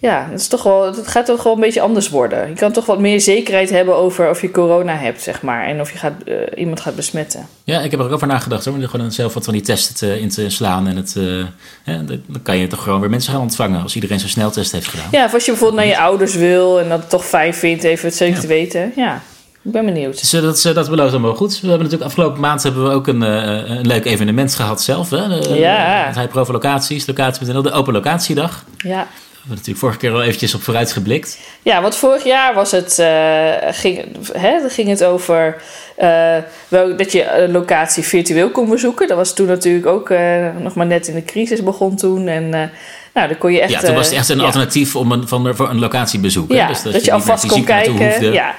ja, 0.00 0.26
het, 0.30 0.40
is 0.40 0.48
toch 0.48 0.62
wel, 0.62 0.86
het 0.86 1.08
gaat 1.08 1.26
toch 1.26 1.42
wel 1.42 1.52
een 1.54 1.60
beetje 1.60 1.80
anders 1.80 2.08
worden. 2.08 2.48
Je 2.48 2.54
kan 2.54 2.72
toch 2.72 2.86
wat 2.86 2.98
meer 2.98 3.20
zekerheid 3.20 3.70
hebben 3.70 3.94
over 3.96 4.30
of 4.30 4.40
je 4.42 4.50
corona 4.50 4.96
hebt, 4.96 5.22
zeg 5.22 5.42
maar. 5.42 5.66
En 5.66 5.80
of 5.80 5.92
je 5.92 5.98
gaat, 5.98 6.12
eh, 6.26 6.34
iemand 6.56 6.80
gaat 6.80 6.94
besmetten. 6.96 7.46
Ja, 7.64 7.80
ik 7.80 7.90
heb 7.90 8.00
er 8.00 8.06
ook 8.06 8.12
over 8.12 8.26
nagedacht 8.26 8.64
hoor. 8.64 8.74
Om 8.74 8.82
er 8.82 8.88
gewoon 8.88 9.12
zelf 9.12 9.34
wat 9.34 9.44
van 9.44 9.52
die 9.52 9.62
testen 9.62 9.94
te, 9.94 10.20
in 10.20 10.28
te 10.28 10.50
slaan. 10.50 10.86
En 10.88 10.96
het, 10.96 11.14
eh, 11.16 11.24
hè, 11.84 12.04
dan 12.04 12.42
kan 12.42 12.56
je 12.58 12.66
toch 12.66 12.82
gewoon 12.82 13.00
weer 13.00 13.10
mensen 13.10 13.32
gaan 13.32 13.40
ontvangen 13.42 13.82
als 13.82 13.94
iedereen 13.94 14.20
zo'n 14.20 14.28
sneltest 14.28 14.72
heeft 14.72 14.86
gedaan. 14.88 15.08
Ja, 15.10 15.24
of 15.24 15.34
als 15.34 15.44
je 15.44 15.50
bijvoorbeeld 15.50 15.80
naar 15.80 15.90
je 15.90 15.98
ouders 15.98 16.34
wil 16.34 16.80
en 16.80 16.88
dat 16.88 16.98
het 17.00 17.10
toch 17.10 17.24
fijn 17.24 17.54
vindt, 17.54 17.84
even 17.84 18.06
het 18.08 18.16
zeker 18.16 18.40
te 18.40 18.46
weten. 18.46 18.92
Ja, 18.96 19.20
ik 19.62 19.72
ben 19.72 19.84
benieuwd. 19.84 20.20
Dus 20.20 20.32
eh, 20.32 20.42
dat, 20.42 20.56
is- 20.56 20.62
dat 20.62 20.90
belooft 20.90 21.12
allemaal 21.12 21.34
goed. 21.34 21.52
We 21.52 21.58
hebben 21.68 21.78
natuurlijk 21.84 22.10
afgelopen 22.10 22.40
maand 22.40 22.62
hebben 22.62 22.84
we 22.84 22.90
ook 22.90 23.06
een, 23.06 23.20
een 23.20 23.86
leuk 23.86 24.04
evenement 24.04 24.54
gehad 24.54 24.82
zelf. 24.82 25.10
Hè? 25.10 25.28
De, 25.28 25.54
Ja. 25.58 26.04
Het 26.06 26.14
Hij 26.14 26.28
Provo 26.28 26.52
Locaties, 26.52 27.06
locatie.nl, 27.06 27.62
de 27.62 27.70
Open 27.72 27.92
Locatiedag. 27.92 28.64
Ja. 28.76 29.06
We 29.38 29.44
hebben 29.54 29.66
natuurlijk 29.66 29.78
vorige 29.78 29.98
keer 29.98 30.12
al 30.12 30.22
eventjes 30.22 30.54
op 30.54 30.62
vooruit 30.62 30.92
geblikt. 30.92 31.38
Ja, 31.62 31.82
want 31.82 31.96
vorig 31.96 32.24
jaar 32.24 32.54
was 32.54 32.70
het, 32.70 32.98
eh, 32.98 33.52
ging, 33.70 34.04
hè, 34.32 34.60
dan 34.60 34.70
ging 34.70 34.88
het 34.88 35.04
over 35.04 35.62
eh, 35.96 36.36
wel, 36.68 36.96
dat 36.96 37.12
je 37.12 37.30
een 37.30 37.50
locatie 37.50 38.02
virtueel 38.02 38.50
kon 38.50 38.68
bezoeken. 38.68 39.08
Dat 39.08 39.16
was 39.16 39.34
toen 39.34 39.46
natuurlijk 39.46 39.86
ook 39.86 40.10
eh, 40.10 40.46
nog 40.58 40.74
maar 40.74 40.86
net 40.86 41.08
in 41.08 41.14
de 41.14 41.24
crisis 41.24 41.62
begon 41.62 41.96
toen. 41.96 42.28
En 42.28 42.48
nou, 43.14 43.28
dan 43.28 43.38
kon 43.38 43.52
je 43.52 43.60
echt... 43.60 43.72
ja, 43.72 43.80
toen 43.80 43.94
was 43.94 44.06
het 44.06 44.14
echt 44.14 44.28
een 44.28 44.38
ja. 44.38 44.44
alternatief 44.44 44.96
om 44.96 45.12
een, 45.12 45.28
van, 45.28 45.54
voor 45.54 45.70
een 45.70 45.78
locatiebezoek. 45.78 46.52
Ja, 46.52 46.66
Dus 46.66 46.82
dat, 46.82 46.92
je 46.92 46.98
je 46.98 47.04
niet 47.04 47.12
alvast 47.12 47.46
kon 47.46 47.64
kijken. 47.64 48.32
Ja. 48.32 48.54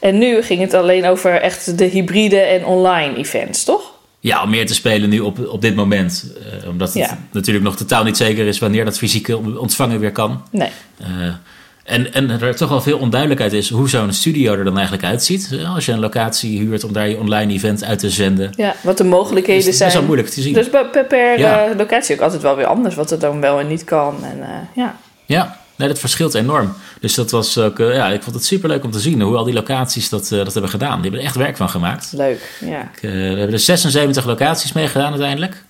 En 0.00 0.18
nu 0.18 0.42
ging 0.42 0.60
het 0.60 0.74
alleen 0.74 1.06
over 1.06 1.40
echt 1.40 1.78
de 1.78 1.84
hybride 1.84 2.40
en 2.40 2.64
online 2.64 3.16
events, 3.16 3.64
toch? 3.64 3.93
Ja, 4.24 4.42
om 4.42 4.50
meer 4.50 4.66
te 4.66 4.74
spelen 4.74 5.08
nu 5.08 5.20
op, 5.20 5.46
op 5.48 5.60
dit 5.60 5.74
moment. 5.74 6.32
Eh, 6.62 6.68
omdat 6.68 6.88
het 6.88 6.96
Ja. 6.96 7.18
natuurlijk 7.32 7.64
nog 7.64 7.76
totaal 7.76 8.04
niet 8.04 8.16
zeker 8.16 8.46
is 8.46 8.58
wanneer 8.58 8.84
dat 8.84 8.98
fysieke 8.98 9.58
ontvangen 9.58 10.00
weer 10.00 10.12
kan. 10.12 10.42
Nee. 10.50 10.68
Eh, 10.98 11.06
en, 11.84 12.12
en 12.12 12.30
er 12.30 12.56
toch 12.56 12.68
wel 12.68 12.80
veel 12.80 12.98
onduidelijkheid 12.98 13.52
is 13.52 13.70
hoe 13.70 13.88
zo'n 13.88 14.12
studio 14.12 14.52
er 14.54 14.64
dan 14.64 14.74
eigenlijk 14.74 15.06
uitziet. 15.06 15.48
Eh, 15.52 15.74
Als 15.74 15.86
je 15.86 15.92
een 15.92 15.98
locatie 15.98 16.58
huurt 16.58 16.84
om 16.84 16.92
daar 16.92 17.08
je 17.08 17.18
online 17.18 17.52
event 17.52 17.84
uit 17.84 17.98
te 17.98 18.10
zenden. 18.10 18.50
Ja, 18.56 18.74
wat 18.82 18.98
de 18.98 19.04
mogelijkheden 19.04 19.60
is 19.60 19.66
het 19.66 19.74
zijn. 19.76 19.88
best 19.88 19.98
wel 20.00 20.08
moeilijk 20.08 20.34
te 20.34 20.40
zien. 20.42 20.54
Dus 20.54 20.68
per, 20.68 21.04
per, 21.06 21.38
Ja. 21.38 21.74
locatie 21.76 22.14
ook 22.14 22.20
altijd 22.22 22.42
wel 22.42 22.56
weer 22.56 22.66
anders, 22.66 22.94
wat 22.94 23.10
er 23.10 23.18
dan 23.18 23.40
wel 23.40 23.60
en 23.60 23.66
niet 23.68 23.84
kan. 23.84 24.16
En, 24.24 24.38
ja. 24.74 24.96
Ja, 25.26 25.58
nee, 25.76 25.88
dat 25.88 25.98
verschilt 25.98 26.34
enorm. 26.34 26.74
Dus 27.00 27.14
dat 27.14 27.30
was 27.30 27.58
ook, 27.58 27.78
eh, 27.78 27.94
ja, 27.94 28.08
ik 28.08 28.22
vond 28.22 28.34
het 28.34 28.44
superleuk 28.44 28.84
om 28.84 28.90
te 28.90 29.00
zien 29.00 29.20
hoe 29.20 29.36
al 29.36 29.44
die 29.44 29.54
locaties 29.54 30.08
dat, 30.08 30.32
eh, 30.32 30.38
dat 30.38 30.52
hebben 30.52 30.70
gedaan. 30.70 30.94
Die 30.94 31.02
hebben 31.02 31.20
er 31.20 31.26
echt 31.26 31.36
werk 31.36 31.56
van 31.56 31.68
gemaakt. 31.68 32.12
Leuk, 32.16 32.58
ja. 32.60 32.80
Ik, 32.80 33.02
eh, 33.02 33.10
we 33.10 33.16
hebben 33.16 33.52
er 33.52 33.58
76 33.58 34.24
locaties 34.24 34.72
mee 34.72 34.88
gedaan 34.88 35.10
uiteindelijk. 35.10 35.64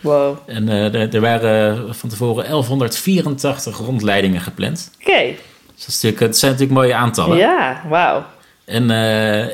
Wow. 0.00 0.36
En 0.46 0.68
er, 0.68 1.14
er 1.14 1.20
waren 1.20 1.94
van 1.94 2.08
tevoren 2.08 2.46
1184 2.46 3.76
rondleidingen 3.78 4.40
gepland. 4.40 4.90
Oké, 5.00 5.22
Dus 5.22 5.84
dat, 5.84 5.88
is 5.88 5.94
natuurlijk, 5.94 6.20
dat 6.20 6.38
zijn 6.38 6.52
natuurlijk 6.52 6.78
mooie 6.80 6.94
aantallen. 6.94 7.36
ja, 7.36 7.82
wauw. 7.88 8.24
En 8.64 8.82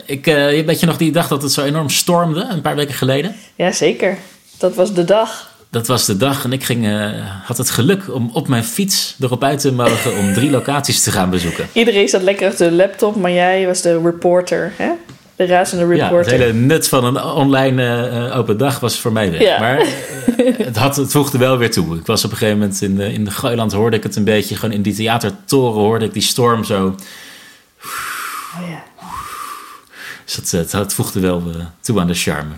ik, 0.06 0.24
weet 0.66 0.80
je 0.80 0.86
nog 0.86 0.96
die 0.96 1.12
dag 1.12 1.28
dat 1.28 1.42
het 1.42 1.52
zo 1.52 1.62
enorm 1.62 1.88
stormde, 1.88 2.46
een 2.50 2.60
paar 2.60 2.76
weken 2.76 2.94
geleden? 2.94 3.36
Ja, 3.54 3.72
zeker. 3.72 4.18
Dat 4.58 4.74
was 4.74 4.94
de 4.94 5.04
dag. 5.04 5.53
Dat 5.74 5.86
was 5.86 6.06
de 6.06 6.16
dag 6.16 6.44
en 6.44 6.52
ik 6.52 6.64
ging, 6.64 6.86
eh, 6.86 7.10
had 7.44 7.58
het 7.58 7.70
geluk 7.70 8.14
om 8.14 8.30
op 8.32 8.48
mijn 8.48 8.64
fiets 8.64 9.16
erop 9.20 9.44
uit 9.44 9.60
te 9.60 9.72
mogen 9.72 10.16
om 10.16 10.32
drie 10.32 10.50
locaties 10.50 11.02
te 11.02 11.10
gaan 11.10 11.30
bezoeken. 11.30 11.68
Iedereen 11.72 12.08
zat 12.08 12.22
lekker 12.22 12.48
achter 12.48 12.70
de 12.70 12.76
laptop, 12.76 13.16
maar 13.16 13.32
jij 13.32 13.66
was 13.66 13.82
de 13.82 14.00
reporter, 14.00 14.72
hè? 14.76 14.90
De 15.36 15.46
razende 15.46 15.84
Ja, 15.84 15.90
het 15.90 16.00
reporter. 16.00 16.32
hele 16.32 16.52
nut 16.52 16.88
van 16.88 17.04
een 17.04 17.22
online 17.22 18.08
eh, 18.08 18.38
open 18.38 18.56
dag 18.58 18.80
was 18.80 18.98
voor 18.98 19.12
mij 19.12 19.30
weg. 19.30 19.40
Ja. 19.40 19.58
Maar 19.60 19.78
eh, 19.78 20.58
het, 20.66 20.76
had, 20.76 20.96
het 20.96 21.10
voegde 21.10 21.38
wel 21.38 21.58
weer 21.58 21.70
toe. 21.70 21.96
Ik 21.96 22.06
was 22.06 22.24
op 22.24 22.30
een 22.30 22.36
gegeven 22.36 22.58
moment 22.58 22.82
in, 22.82 22.96
de, 22.96 23.12
in 23.12 23.24
de 23.24 23.30
Gooiland, 23.30 23.72
hoorde 23.72 23.96
ik 23.96 24.02
het 24.02 24.16
een 24.16 24.24
beetje. 24.24 24.56
Gewoon 24.56 24.74
in 24.74 24.82
die 24.82 24.94
theatertoren 24.94 25.80
hoorde 25.80 26.04
ik 26.04 26.12
die 26.12 26.22
storm 26.22 26.64
zo. 26.64 26.86
Oh, 28.56 28.68
ja. 28.70 28.82
Dus 30.24 30.36
het, 30.36 30.50
het, 30.50 30.72
het 30.72 30.94
voegde 30.94 31.20
wel 31.20 31.42
toe 31.80 32.00
aan 32.00 32.06
de 32.06 32.14
charme. 32.14 32.52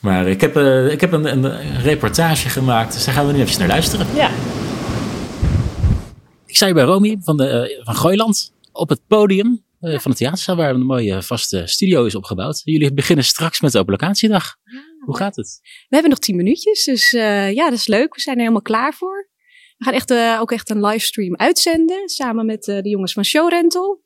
Maar 0.00 0.28
ik 0.28 0.40
heb, 0.40 0.56
eh, 0.56 0.92
ik 0.92 1.00
heb 1.00 1.12
een, 1.12 1.44
een 1.44 1.80
reportage 1.80 2.48
gemaakt, 2.48 2.92
dus 2.92 3.04
daar 3.04 3.14
gaan 3.14 3.26
we 3.26 3.32
nu 3.32 3.40
even 3.40 3.58
naar 3.58 3.68
luisteren. 3.68 4.06
ja, 4.14 4.30
Ik 6.46 6.56
sta 6.56 6.64
hier 6.64 6.74
bij 6.74 6.84
Romy 6.84 7.16
van, 7.20 7.36
de, 7.36 7.48
eh, 7.48 7.84
van 7.84 7.94
Gooiland 7.94 8.52
op 8.72 8.88
het 8.88 9.00
podium 9.06 9.64
eh, 9.80 9.98
van 9.98 10.10
het 10.10 10.20
theaterzaal 10.20 10.56
waar 10.56 10.74
een 10.74 10.86
mooie 10.86 11.22
vaste 11.22 11.62
studio 11.66 12.04
is 12.04 12.14
opgebouwd. 12.14 12.60
Jullie 12.64 12.92
beginnen 12.92 13.24
straks 13.24 13.60
met 13.60 13.72
de 13.72 13.78
open 13.78 13.92
locatiedag. 13.92 14.56
Hoe 15.04 15.16
gaat 15.16 15.36
het? 15.36 15.58
We 15.62 15.86
hebben 15.88 16.10
nog 16.10 16.18
tien 16.18 16.36
minuutjes, 16.36 16.84
dus 16.84 17.10
ja, 17.10 17.64
dat 17.64 17.72
is 17.72 17.86
leuk. 17.86 18.14
We 18.14 18.20
zijn 18.20 18.34
er 18.34 18.40
helemaal 18.40 18.62
klaar 18.62 18.94
voor. 18.94 19.28
We 19.78 19.84
gaan 19.84 19.94
echt, 19.94 20.10
eh, 20.10 20.38
ook 20.40 20.52
echt 20.52 20.70
een 20.70 20.80
livestream 20.80 21.36
uitzenden, 21.36 22.08
samen 22.08 22.46
met 22.46 22.68
eh, 22.68 22.80
de 22.82 22.88
jongens 22.88 23.12
van 23.12 23.24
Show 23.24 23.48
Rental. 23.48 24.02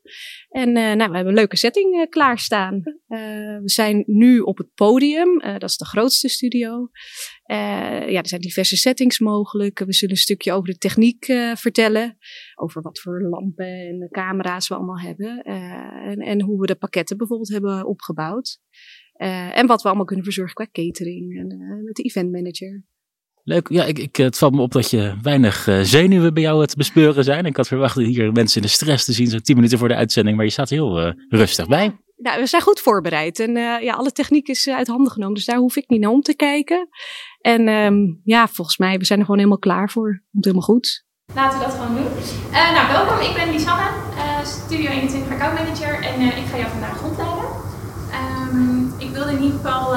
En 0.48 0.68
eh, 0.68 0.74
nou, 0.74 1.10
we 1.10 1.16
hebben 1.16 1.26
een 1.26 1.34
leuke 1.34 1.56
setting 1.56 2.06
klaarstaan. 2.08 2.82
We 3.06 3.62
zijn 3.64 4.02
nu 4.06 4.40
op 4.40 4.58
het 4.58 4.74
podium, 4.74 5.38
dat 5.38 5.70
is 5.70 5.76
de 5.76 5.84
grootste 5.84 6.28
studio. 6.28 6.90
Ja, 7.46 8.20
er 8.20 8.28
zijn 8.28 8.40
diverse 8.40 8.76
settings 8.76 9.18
mogelijk. 9.18 9.78
We 9.78 9.92
zullen 9.92 10.14
een 10.14 10.20
stukje 10.20 10.52
over 10.52 10.72
de 10.72 10.78
techniek 10.78 11.24
vertellen. 11.54 12.16
Over 12.54 12.82
wat 12.82 13.00
voor 13.00 13.22
lampen 13.22 13.66
en 13.66 14.08
camera's 14.10 14.68
we 14.68 14.74
allemaal 14.74 15.00
hebben. 15.00 15.42
En, 15.42 16.18
en 16.18 16.42
hoe 16.42 16.60
we 16.60 16.66
de 16.66 16.74
pakketten 16.74 17.16
bijvoorbeeld 17.16 17.50
hebben 17.50 17.86
opgebouwd. 17.86 18.58
En 19.52 19.66
wat 19.66 19.82
we 19.82 19.88
allemaal 19.88 20.06
kunnen 20.06 20.24
verzorgen 20.24 20.54
qua 20.54 20.68
catering 20.72 21.38
en 21.38 21.82
met 21.84 21.94
de 21.96 22.02
event 22.02 22.30
manager. 22.30 22.84
Leuk. 23.44 23.68
Ja, 23.68 23.84
ik, 23.84 23.98
ik, 23.98 24.16
het 24.16 24.38
valt 24.38 24.54
me 24.54 24.60
op 24.60 24.72
dat 24.72 24.90
je 24.90 25.14
weinig 25.22 25.68
eh, 25.68 25.80
zenuwen 25.80 26.34
bij 26.34 26.42
jou 26.42 26.66
te 26.66 26.76
bespeuren 26.76 27.24
zijn. 27.24 27.46
Ik 27.46 27.56
had 27.56 27.68
verwacht 27.68 27.96
hier 27.96 28.32
mensen 28.32 28.60
in 28.60 28.66
de 28.66 28.72
stress 28.72 29.04
te 29.04 29.12
zien, 29.12 29.26
zo 29.26 29.38
tien 29.38 29.56
minuten 29.56 29.78
voor 29.78 29.88
de 29.88 29.94
uitzending. 29.94 30.36
Maar 30.36 30.44
je 30.44 30.52
staat 30.52 30.70
heel 30.70 31.00
eh, 31.00 31.12
rustig 31.28 31.68
bij. 31.68 31.96
Nou, 32.22 32.40
we 32.40 32.46
zijn 32.46 32.62
goed 32.62 32.80
voorbereid 32.80 33.40
en 33.40 33.56
eh, 33.56 33.82
ja, 33.82 33.94
alle 33.94 34.12
techniek 34.12 34.48
is 34.48 34.66
eh, 34.66 34.76
uit 34.76 34.86
handen 34.86 35.12
genomen, 35.12 35.34
dus 35.34 35.44
daar 35.44 35.56
hoef 35.56 35.76
ik 35.76 35.88
niet 35.88 36.00
naar 36.00 36.10
om 36.10 36.22
te 36.22 36.34
kijken. 36.34 36.88
En 37.40 37.68
ehm, 37.68 37.96
ja, 38.24 38.48
volgens 38.48 38.78
mij, 38.78 38.98
we 38.98 39.04
zijn 39.04 39.18
er 39.18 39.24
gewoon 39.24 39.40
helemaal 39.40 39.60
klaar 39.60 39.90
voor. 39.90 40.22
Komt 40.32 40.44
helemaal 40.44 40.66
goed. 40.66 41.04
Laten 41.34 41.58
we 41.58 41.64
dat 41.64 41.74
gewoon 41.74 41.94
doen. 41.94 42.06
Uh, 42.50 42.72
nou, 42.72 42.92
welkom. 42.92 43.26
Ik 43.28 43.34
ben 43.34 43.50
Lisanne, 43.50 43.88
uh, 44.14 44.44
Studio 44.44 44.90
21 44.90 45.32
account 45.32 45.58
manager 45.58 46.02
en 46.02 46.20
uh, 46.20 46.38
ik 46.38 46.44
ga 46.44 46.56
jou 46.56 46.70
vandaag 46.70 47.00
rondleiden. 47.00 47.50
Um, 48.52 48.94
ik 48.98 49.10
wilde 49.10 49.30
in 49.30 49.42
ieder 49.42 49.58
geval... 49.58 49.94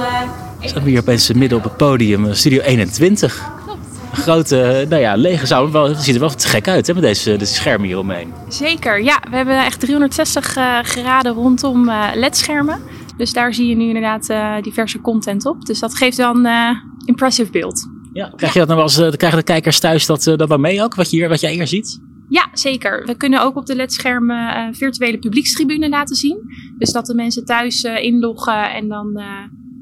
We 0.66 0.72
staan 0.72 0.84
hier 0.84 1.00
opeens 1.00 1.34
midden 1.34 1.58
op 1.58 1.64
het 1.64 1.78
podium, 1.78 2.34
Studio 2.34 2.62
21. 2.62 3.52
Klopt. 3.66 3.80
Een 4.12 4.18
grote, 4.18 4.86
nou 4.90 5.02
ja, 5.02 5.16
lege 5.16 5.46
zaal. 5.46 5.74
Het 5.74 6.02
ziet 6.02 6.14
er 6.14 6.20
wel 6.20 6.30
te 6.30 6.48
gek 6.48 6.68
uit 6.68 6.88
hè, 6.88 6.94
met 6.94 7.04
deze, 7.04 7.36
deze 7.36 7.54
schermen 7.54 7.88
hier 7.88 7.98
omheen. 7.98 8.34
Zeker, 8.48 9.04
ja. 9.04 9.20
We 9.30 9.36
hebben 9.36 9.66
echt 9.66 9.80
360 9.80 10.46
graden 10.82 11.34
rondom 11.34 11.92
LED-schermen. 12.14 12.80
Dus 13.18 13.34
daar 13.34 13.54
zie 13.54 13.68
je 13.68 13.76
nu 13.76 13.88
inderdaad 13.88 14.64
diverse 14.64 15.02
content 15.02 15.46
op. 15.46 15.66
Dus 15.66 15.80
dat 15.80 15.96
geeft 15.96 16.18
wel 16.18 16.36
een 16.36 16.78
impressive 17.06 17.52
beeld. 17.52 17.88
Ja, 18.14 18.34
krijg 18.36 18.54
je 18.54 18.60
dat 18.60 18.68
nou 18.68 18.82
als, 18.82 18.96
krijgen 18.96 19.38
de 19.38 19.44
kijkers 19.44 19.80
thuis 19.80 20.06
dat, 20.06 20.24
dat 20.24 20.50
dan 20.50 20.62
mee 20.62 20.84
ook, 20.84 20.96
wat, 20.96 21.12
je 21.12 21.18
hier, 21.18 21.30
wat 21.30 21.40
jij 21.40 21.54
hier 21.54 21.68
ziet? 21.68 22.00
Ja, 22.30 22.50
zeker. 22.54 23.06
We 23.06 23.16
kunnen 23.16 23.42
ook 23.42 23.56
op 23.56 23.66
de 23.66 23.76
ledschermen 23.76 24.58
uh, 24.58 24.68
virtuele 24.72 25.20
publiekstribune 25.20 25.90
laten 25.90 26.16
zien. 26.16 26.38
Dus 26.78 26.92
dat 26.92 27.06
de 27.06 27.16
mensen 27.16 27.46
thuis 27.46 27.84
uh, 27.84 28.04
inloggen 28.04 28.74
en 28.74 28.88
dan 28.88 29.12
uh, 29.16 29.24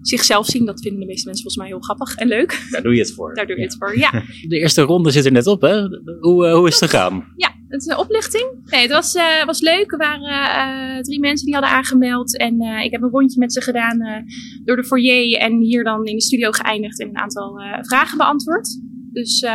zichzelf 0.08 0.46
zien. 0.46 0.66
Dat 0.66 0.82
vinden 0.82 1.00
de 1.00 1.06
meeste 1.06 1.26
mensen 1.26 1.44
volgens 1.44 1.58
mij 1.58 1.68
heel 1.68 1.80
grappig 1.80 2.16
en 2.16 2.28
leuk. 2.28 2.68
Daar 2.70 2.82
doe 2.82 2.94
je 2.94 3.00
het 3.00 3.14
voor. 3.14 3.34
Daar 3.34 3.48
doe 3.48 3.58
je 3.58 3.64
het 3.64 3.76
voor, 3.80 3.98
ja. 3.98 4.12
De 4.48 4.60
eerste 4.60 4.82
ronde 4.82 5.12
zit 5.12 5.26
er 5.26 5.32
net 5.32 5.48
op, 5.48 5.62
hè? 5.62 5.82
Hoe, 6.20 6.50
hoe 6.50 6.68
is 6.68 6.80
het 6.80 6.90
gegaan? 6.90 7.26
Ja, 7.36 7.52
het 7.68 7.82
is 7.82 7.88
een 7.88 7.98
oplichting. 7.98 8.46
Nee, 8.66 8.82
het 8.82 8.92
was, 8.92 9.16
uh, 9.16 9.46
was 9.46 9.62
leuk. 9.62 9.92
Er 9.92 9.98
waren 9.98 10.96
uh, 10.96 11.02
drie 11.02 11.20
mensen 11.20 11.46
die 11.46 11.56
hadden 11.56 11.72
aangemeld. 11.72 12.38
En 12.38 12.64
uh, 12.64 12.84
ik 12.84 12.92
heb 12.92 13.02
een 13.02 13.10
rondje 13.10 13.40
met 13.40 13.54
ze 13.54 13.62
gedaan 13.62 14.26
door 14.64 14.76
de 14.76 14.84
foyer. 14.84 15.38
En 15.38 15.60
hier 15.60 15.84
dan 15.84 16.06
in 16.06 16.16
de 16.16 16.22
studio 16.22 16.52
geëindigd 16.52 17.00
en 17.00 17.08
een 17.08 17.18
aantal 17.18 17.62
vragen 17.82 18.18
beantwoord. 18.18 18.80
Dus 19.12 19.46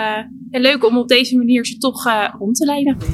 heel 0.51 0.61
leuk 0.61 0.85
om 0.85 0.99
op 0.99 1.09
deze 1.09 1.37
manier 1.37 1.67
ze 1.67 1.79
toch 1.79 2.09
rond 2.39 2.57
te 2.57 2.65
leiden. 2.65 2.99
we 2.99 3.07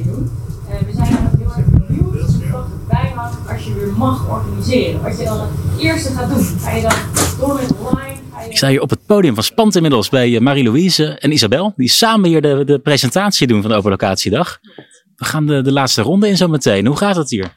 zijn 0.94 1.12
nog 1.12 1.32
heel 1.38 1.52
erg 1.56 1.86
benieuwd 1.86 2.50
wat 2.50 2.66
erbij 2.80 3.10
had 3.14 3.48
als 3.48 3.73
je 3.86 3.92
mag 3.96 4.28
organiseren. 4.28 5.02
Wat 5.02 5.18
je 5.18 5.24
dan 5.24 5.40
het 5.40 5.80
eerste 5.80 6.12
gaat 6.12 6.28
doen. 6.28 6.44
Ga 6.44 6.70
je 6.70 6.82
dan 6.82 6.92
door 7.38 7.54
met 7.54 7.76
online? 7.76 8.22
Ik 8.48 8.56
sta 8.56 8.68
hier 8.68 8.80
op 8.80 8.90
het 8.90 9.06
podium 9.06 9.34
van 9.34 9.42
Spant 9.42 9.74
inmiddels 9.74 10.08
bij 10.08 10.40
Marie-Louise 10.40 11.18
en 11.18 11.32
Isabel. 11.32 11.72
Die 11.76 11.88
samen 11.88 12.28
hier 12.28 12.40
de, 12.40 12.64
de 12.64 12.78
presentatie 12.78 13.46
doen 13.46 13.60
van 13.60 13.70
de 13.70 13.76
Overlocatiedag. 13.76 14.58
We 15.16 15.24
gaan 15.24 15.46
de, 15.46 15.62
de 15.62 15.72
laatste 15.72 16.02
ronde 16.02 16.28
in 16.28 16.36
zo 16.36 16.48
meteen. 16.48 16.86
Hoe 16.86 16.96
gaat 16.96 17.16
het 17.16 17.30
hier? 17.30 17.54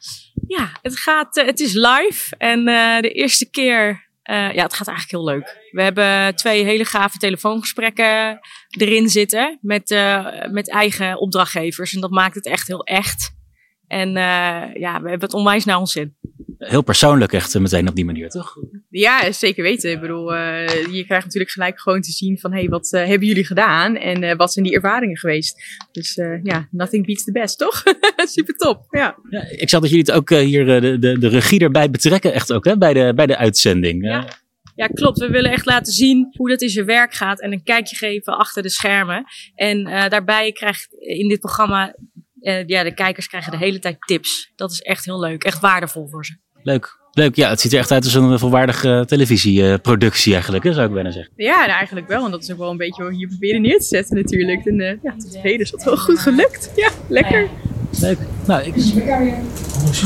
Ja, 0.48 0.70
het, 0.82 1.00
gaat, 1.00 1.38
uh, 1.38 1.46
het 1.46 1.60
is 1.60 1.74
live. 1.74 2.36
En 2.38 2.60
uh, 2.68 3.00
de 3.00 3.12
eerste 3.12 3.50
keer, 3.50 3.88
uh, 4.24 4.54
ja, 4.54 4.64
het 4.64 4.74
gaat 4.74 4.88
eigenlijk 4.88 5.12
heel 5.12 5.24
leuk. 5.24 5.70
We 5.72 5.82
hebben 5.82 6.36
twee 6.36 6.64
hele 6.64 6.86
gave 6.86 7.18
telefoongesprekken 7.18 8.40
erin 8.70 9.10
zitten 9.10 9.58
met, 9.62 9.96
met 10.52 10.70
eigen 10.70 11.20
opdrachtgevers. 11.20 11.94
En 11.94 12.02
dat 12.02 12.12
maakt 12.12 12.36
het 12.36 12.46
echt 12.46 12.68
heel 12.68 12.84
echt. 12.84 13.36
En 13.88 14.12
ja, 14.80 15.02
we 15.02 15.10
hebben 15.10 15.20
het 15.20 15.34
onwijs 15.34 15.66
naar 15.66 15.80
ons 15.80 15.92
zin 15.92 16.16
heel 16.58 16.82
persoonlijk 16.82 17.34
echt 17.34 17.56
eh, 17.56 17.62
meteen 17.62 17.88
op 17.88 17.96
die 17.96 18.06
manier, 18.06 18.30
toch? 18.30 18.58
Ja, 18.90 19.32
zeker 19.32 19.64
weten. 19.64 19.92
Ik 19.92 20.00
bedoel, 20.00 20.34
uh, 20.34 20.68
je 20.70 21.04
krijgt 21.06 21.26
natuurlijk 21.26 21.52
gelijk 21.52 21.80
gewoon 21.80 22.02
te 22.02 22.12
zien 22.12 22.40
van, 22.40 22.52
hé, 22.52 22.60
hey, 22.60 22.70
wat 22.70 22.94
uh, 22.94 23.06
hebben 23.06 23.28
jullie 23.28 23.46
gedaan? 23.46 23.96
En 23.96 24.24
uh, 24.24 24.36
wat 24.36 24.54
zijn 24.54 24.66
die 24.66 24.74
ervaringen 24.74 25.18
geweest? 25.18 25.62
Dus 25.92 26.14
ja, 26.44 26.68
nothing 26.72 27.06
beats 27.06 27.24
the 27.24 27.32
best, 27.32 27.58
toch? 27.58 27.84
Super 28.36 28.54
top, 28.54 28.86
ja. 28.90 29.18
ja. 29.30 29.50
Ik 29.50 29.70
zag 29.70 29.82
dat 29.82 29.90
jullie 29.90 30.06
het 30.06 30.16
ook 30.16 30.30
hier 30.30 30.66
de, 30.66 31.00
de, 31.00 31.20
de 31.20 31.28
regie 31.28 31.60
erbij 31.60 31.90
betrekken, 31.90 32.34
echt 32.34 32.54
ook, 32.54 32.66
hè, 32.66 32.78
bij 32.78 32.94
de, 32.94 33.14
bij 33.16 33.26
de 33.26 33.38
uitzending. 33.38 34.06
Ja. 34.06 34.28
Ja, 34.76 34.88
klopt. 34.88 35.20
We 35.20 35.30
willen 35.30 35.52
echt 35.52 35.66
laten 35.66 35.94
zien 35.94 36.28
hoe 36.32 36.50
dat 36.50 36.62
in 36.62 36.70
zijn 36.70 36.86
werk 36.86 37.14
gaat 37.14 37.42
en 37.42 37.52
een 37.52 37.64
kijkje 37.64 37.96
geven 37.96 38.38
achter 38.38 38.64
de 38.64 38.70
schermen. 38.70 39.24
En 39.56 39.84
daarbij 39.84 40.52
krijgt 40.52 40.88
in 41.00 41.28
dit 41.28 41.40
programma 41.40 41.96
ja, 42.66 42.84
de 42.84 42.94
kijkers 42.94 43.28
krijgen 43.28 43.52
de 43.52 43.58
hele 43.58 43.80
tijd 43.80 43.98
tips. 44.00 44.52
Dat 44.56 44.72
is 44.72 44.82
echt 44.82 45.06
heel 45.06 45.20
leuk. 45.20 45.44
Echt 45.44 45.60
waardevol 45.60 46.08
voor 46.08 46.26
ze. 46.26 46.38
Leuk. 46.64 47.06
Leuk, 47.12 47.36
ja, 47.36 47.50
het 47.50 47.62
ziet 47.62 47.74
er 47.74 47.80
echt 47.80 47.92
uit 47.92 48.04
als 48.04 48.14
een 48.14 48.40
volwaardige 48.40 49.04
televisieproductie 49.08 50.34
eigenlijk, 50.34 50.64
hè, 50.64 50.74
zou 50.74 50.88
ik 50.88 50.94
bijna 50.94 51.12
zeggen. 51.12 51.34
Ja, 51.36 51.58
nou, 51.58 51.70
eigenlijk 51.70 52.08
wel. 52.08 52.26
En 52.26 52.32
dat 52.32 52.44
is 52.44 52.52
ook 52.52 52.58
wel 52.58 52.72
een 52.72 52.78
beetje 52.78 53.04
wat 53.04 53.12
we 53.12 53.18
hier 53.18 53.28
proberen 53.28 53.62
neer 53.62 53.80
te 53.80 53.86
zetten 53.86 54.16
natuurlijk. 54.16 54.66
En 54.66 54.80
uh, 54.80 54.92
ja, 55.04 55.16
tot 55.18 55.38
heden 55.38 55.60
is 55.60 55.72
dat 55.72 55.84
wel 55.84 55.98
goed 55.98 56.20
gelukt. 56.20 56.72
Ja, 56.76 56.90
lekker. 57.08 57.50
Leuk. 58.00 58.18
Nou, 58.48 58.64
ik... 58.64 58.74
Bedankt. 58.94 59.48
Anders 59.80 60.02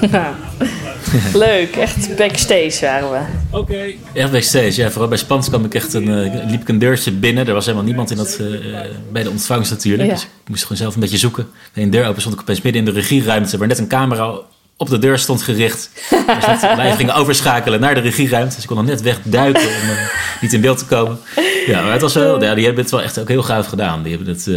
Leuk, 1.34 1.76
echt 1.76 2.16
backstage 2.16 2.78
waren 2.80 3.10
we. 3.10 3.18
Oké. 3.50 3.72
Okay. 3.72 3.98
Echt 4.12 4.30
backstage, 4.30 4.80
ja. 4.80 4.90
Vooral 4.90 5.08
bij 5.08 5.18
Spans 5.18 5.48
kwam 5.48 5.64
ik 5.64 5.74
echt 5.74 5.94
een, 5.94 6.08
uh, 6.08 6.50
liep 6.50 6.60
ik 6.60 6.68
een 6.68 6.78
deurtje 6.78 7.12
binnen. 7.12 7.46
Er 7.46 7.54
was 7.54 7.64
helemaal 7.64 7.86
niemand 7.86 8.10
in 8.10 8.16
dat, 8.16 8.38
uh, 8.40 8.80
bij 9.12 9.22
de 9.22 9.30
ontvangst 9.30 9.70
natuurlijk. 9.70 10.08
Ja. 10.08 10.14
Dus 10.14 10.22
ik 10.22 10.48
moest 10.48 10.62
gewoon 10.62 10.78
zelf 10.78 10.94
een 10.94 11.00
beetje 11.00 11.18
zoeken. 11.18 11.48
Bij 11.72 11.82
een 11.82 11.90
deur 11.90 12.06
open 12.06 12.20
stond 12.20 12.34
ik 12.34 12.40
opeens 12.40 12.62
midden 12.62 12.86
in 12.86 12.92
de 12.92 13.00
regieruimte... 13.00 13.58
waar 13.58 13.68
net 13.68 13.78
een 13.78 13.88
camera 13.88 14.34
op 14.76 14.88
de 14.88 14.98
deur 14.98 15.18
stond 15.18 15.42
gericht. 15.42 15.90
Dus 16.10 16.60
wij 16.76 16.96
gingen 16.96 17.14
overschakelen 17.14 17.80
naar 17.80 17.94
de 17.94 18.00
regieruimte. 18.00 18.54
Dus 18.54 18.62
ik 18.62 18.68
kon 18.68 18.76
dan 18.76 18.86
net 18.86 19.02
wegduiken 19.02 19.62
om 19.62 19.88
uh, 19.90 20.08
niet 20.40 20.52
in 20.52 20.60
beeld 20.60 20.78
te 20.78 20.84
komen. 20.84 21.18
Ja, 21.66 21.82
maar 21.82 21.92
het 21.92 22.00
was 22.00 22.14
wel, 22.14 22.42
ja, 22.42 22.54
die 22.54 22.64
hebben 22.64 22.82
het 22.82 22.92
wel 22.92 23.02
echt 23.02 23.18
ook 23.18 23.28
heel 23.28 23.42
gaaf 23.42 23.66
gedaan. 23.66 24.02
Die 24.02 24.16
hebben 24.16 24.34
het, 24.34 24.46
uh, 24.46 24.56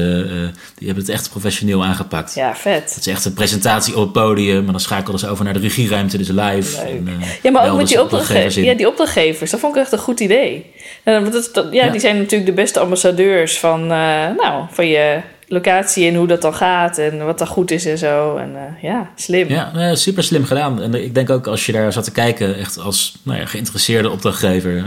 die 0.76 0.88
hebben 0.88 1.04
het 1.04 1.10
echt 1.10 1.30
professioneel 1.30 1.86
aangepakt. 1.86 2.36
Ja, 2.36 2.56
vet. 2.56 2.96
Het 2.96 3.06
is 3.06 3.14
echt 3.14 3.26
een 3.26 3.34
presentatie 3.34 3.96
op 3.96 4.02
het 4.02 4.12
podium. 4.12 4.64
Maar 4.64 4.72
dan 4.72 4.82
schakelden 4.82 5.20
ze 5.20 5.30
over 5.30 5.44
naar 5.44 5.54
de 5.54 5.60
regieruimte, 5.60 6.18
dus 6.18 6.28
live. 6.28 6.82
En, 6.82 7.08
uh, 7.08 7.28
ja, 7.42 7.52
maar 7.52 7.70
ook 7.70 7.78
met 7.78 7.88
die 7.88 8.02
opdrachtgevers. 8.02 8.56
Ja, 8.56 8.74
die 8.74 8.88
opdrachtgevers. 8.88 9.52
Dat 9.52 9.60
vond 9.60 9.76
ik 9.76 9.82
echt 9.82 9.92
een 9.92 9.98
goed 9.98 10.20
idee. 10.20 10.74
En 11.04 11.32
dat, 11.32 11.50
dat, 11.54 11.68
ja, 11.72 11.86
ja, 11.86 11.92
die 11.92 12.00
zijn 12.00 12.18
natuurlijk 12.18 12.50
de 12.50 12.62
beste 12.62 12.80
ambassadeurs 12.80 13.60
van, 13.60 13.88
nou, 13.88 14.64
van 14.72 14.88
je 14.88 15.22
locatie 15.48 16.08
en 16.08 16.16
hoe 16.16 16.28
dat 16.28 16.42
dan 16.42 16.54
gaat 16.54 16.98
en 16.98 17.26
wat 17.26 17.38
dan 17.38 17.48
goed 17.48 17.72
is 17.72 17.86
en 17.86 17.98
zo. 17.98 18.36
En 18.36 18.52
uh, 18.52 18.84
ja, 18.84 19.10
slim. 19.16 19.50
Ja, 19.50 19.96
super 19.96 20.24
slim 20.24 20.46
gedaan. 20.46 20.82
En 20.82 20.94
ik 20.94 21.14
denk 21.14 21.30
ook 21.30 21.48
als 21.48 21.66
je 21.66 21.72
daar 21.72 21.94
zat 21.94 22.04
te 22.04 22.12
kijken, 22.12 22.58
echt 22.58 22.80
als 22.80 23.16
nou 23.24 23.40
ja, 23.40 23.46
geïnteresseerde 23.46 24.10
opdrachtgever, 24.10 24.76
uh, 24.76 24.84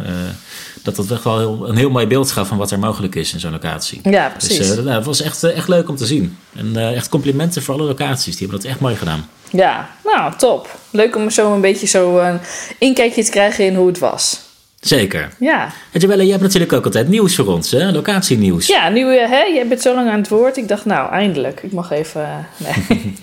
dat 0.82 0.96
dat 0.96 1.10
echt 1.10 1.24
wel 1.24 1.38
heel, 1.38 1.68
een 1.68 1.76
heel 1.76 1.90
mooi 1.90 2.06
beeld 2.06 2.30
gaf 2.30 2.48
van 2.48 2.58
wat 2.58 2.70
er 2.70 2.78
mogelijk 2.78 3.14
is 3.14 3.32
in 3.32 3.40
zo'n 3.40 3.52
locatie. 3.52 4.00
Ja, 4.02 4.28
precies. 4.28 4.58
Dus 4.58 4.76
uh, 4.76 4.84
nou, 4.84 4.96
het 4.96 5.06
was 5.06 5.22
echt, 5.22 5.44
echt 5.44 5.68
leuk 5.68 5.88
om 5.88 5.96
te 5.96 6.06
zien. 6.06 6.38
En 6.56 6.94
echt 6.94 7.08
complimenten 7.08 7.62
voor 7.62 7.74
alle 7.74 7.84
locaties, 7.84 8.36
die 8.36 8.46
hebben 8.46 8.60
dat 8.60 8.70
echt 8.70 8.80
mooi 8.80 8.96
gedaan. 8.96 9.28
Ja, 9.50 9.88
nou 10.04 10.32
top. 10.36 10.78
Leuk 10.90 11.16
om 11.16 11.30
zo 11.30 11.54
een 11.54 11.60
beetje 11.60 11.86
zo 11.86 12.18
een 12.18 12.40
inkijkje 12.78 13.24
te 13.24 13.30
krijgen 13.30 13.64
in 13.64 13.74
hoe 13.74 13.86
het 13.86 13.98
was. 13.98 14.46
Zeker. 14.80 15.28
Ja. 15.38 15.68
En 15.92 16.00
Jabelle, 16.00 16.22
jij 16.22 16.30
hebt 16.30 16.42
natuurlijk 16.42 16.72
ook 16.72 16.84
altijd 16.84 17.08
nieuws 17.08 17.36
voor 17.36 17.46
ons, 17.46 17.70
hè? 17.70 17.90
Locatienieuws. 17.90 18.66
Ja, 18.66 18.88
nu, 18.88 19.16
hè? 19.16 19.42
Jij 19.42 19.66
bent 19.68 19.80
zo 19.80 19.94
lang 19.94 20.08
aan 20.08 20.18
het 20.18 20.28
woord. 20.28 20.56
Ik 20.56 20.68
dacht, 20.68 20.84
nou, 20.84 21.10
eindelijk. 21.10 21.62
Ik 21.62 21.72
mag 21.72 21.90
even... 21.90 22.46
Nee. 22.56 23.16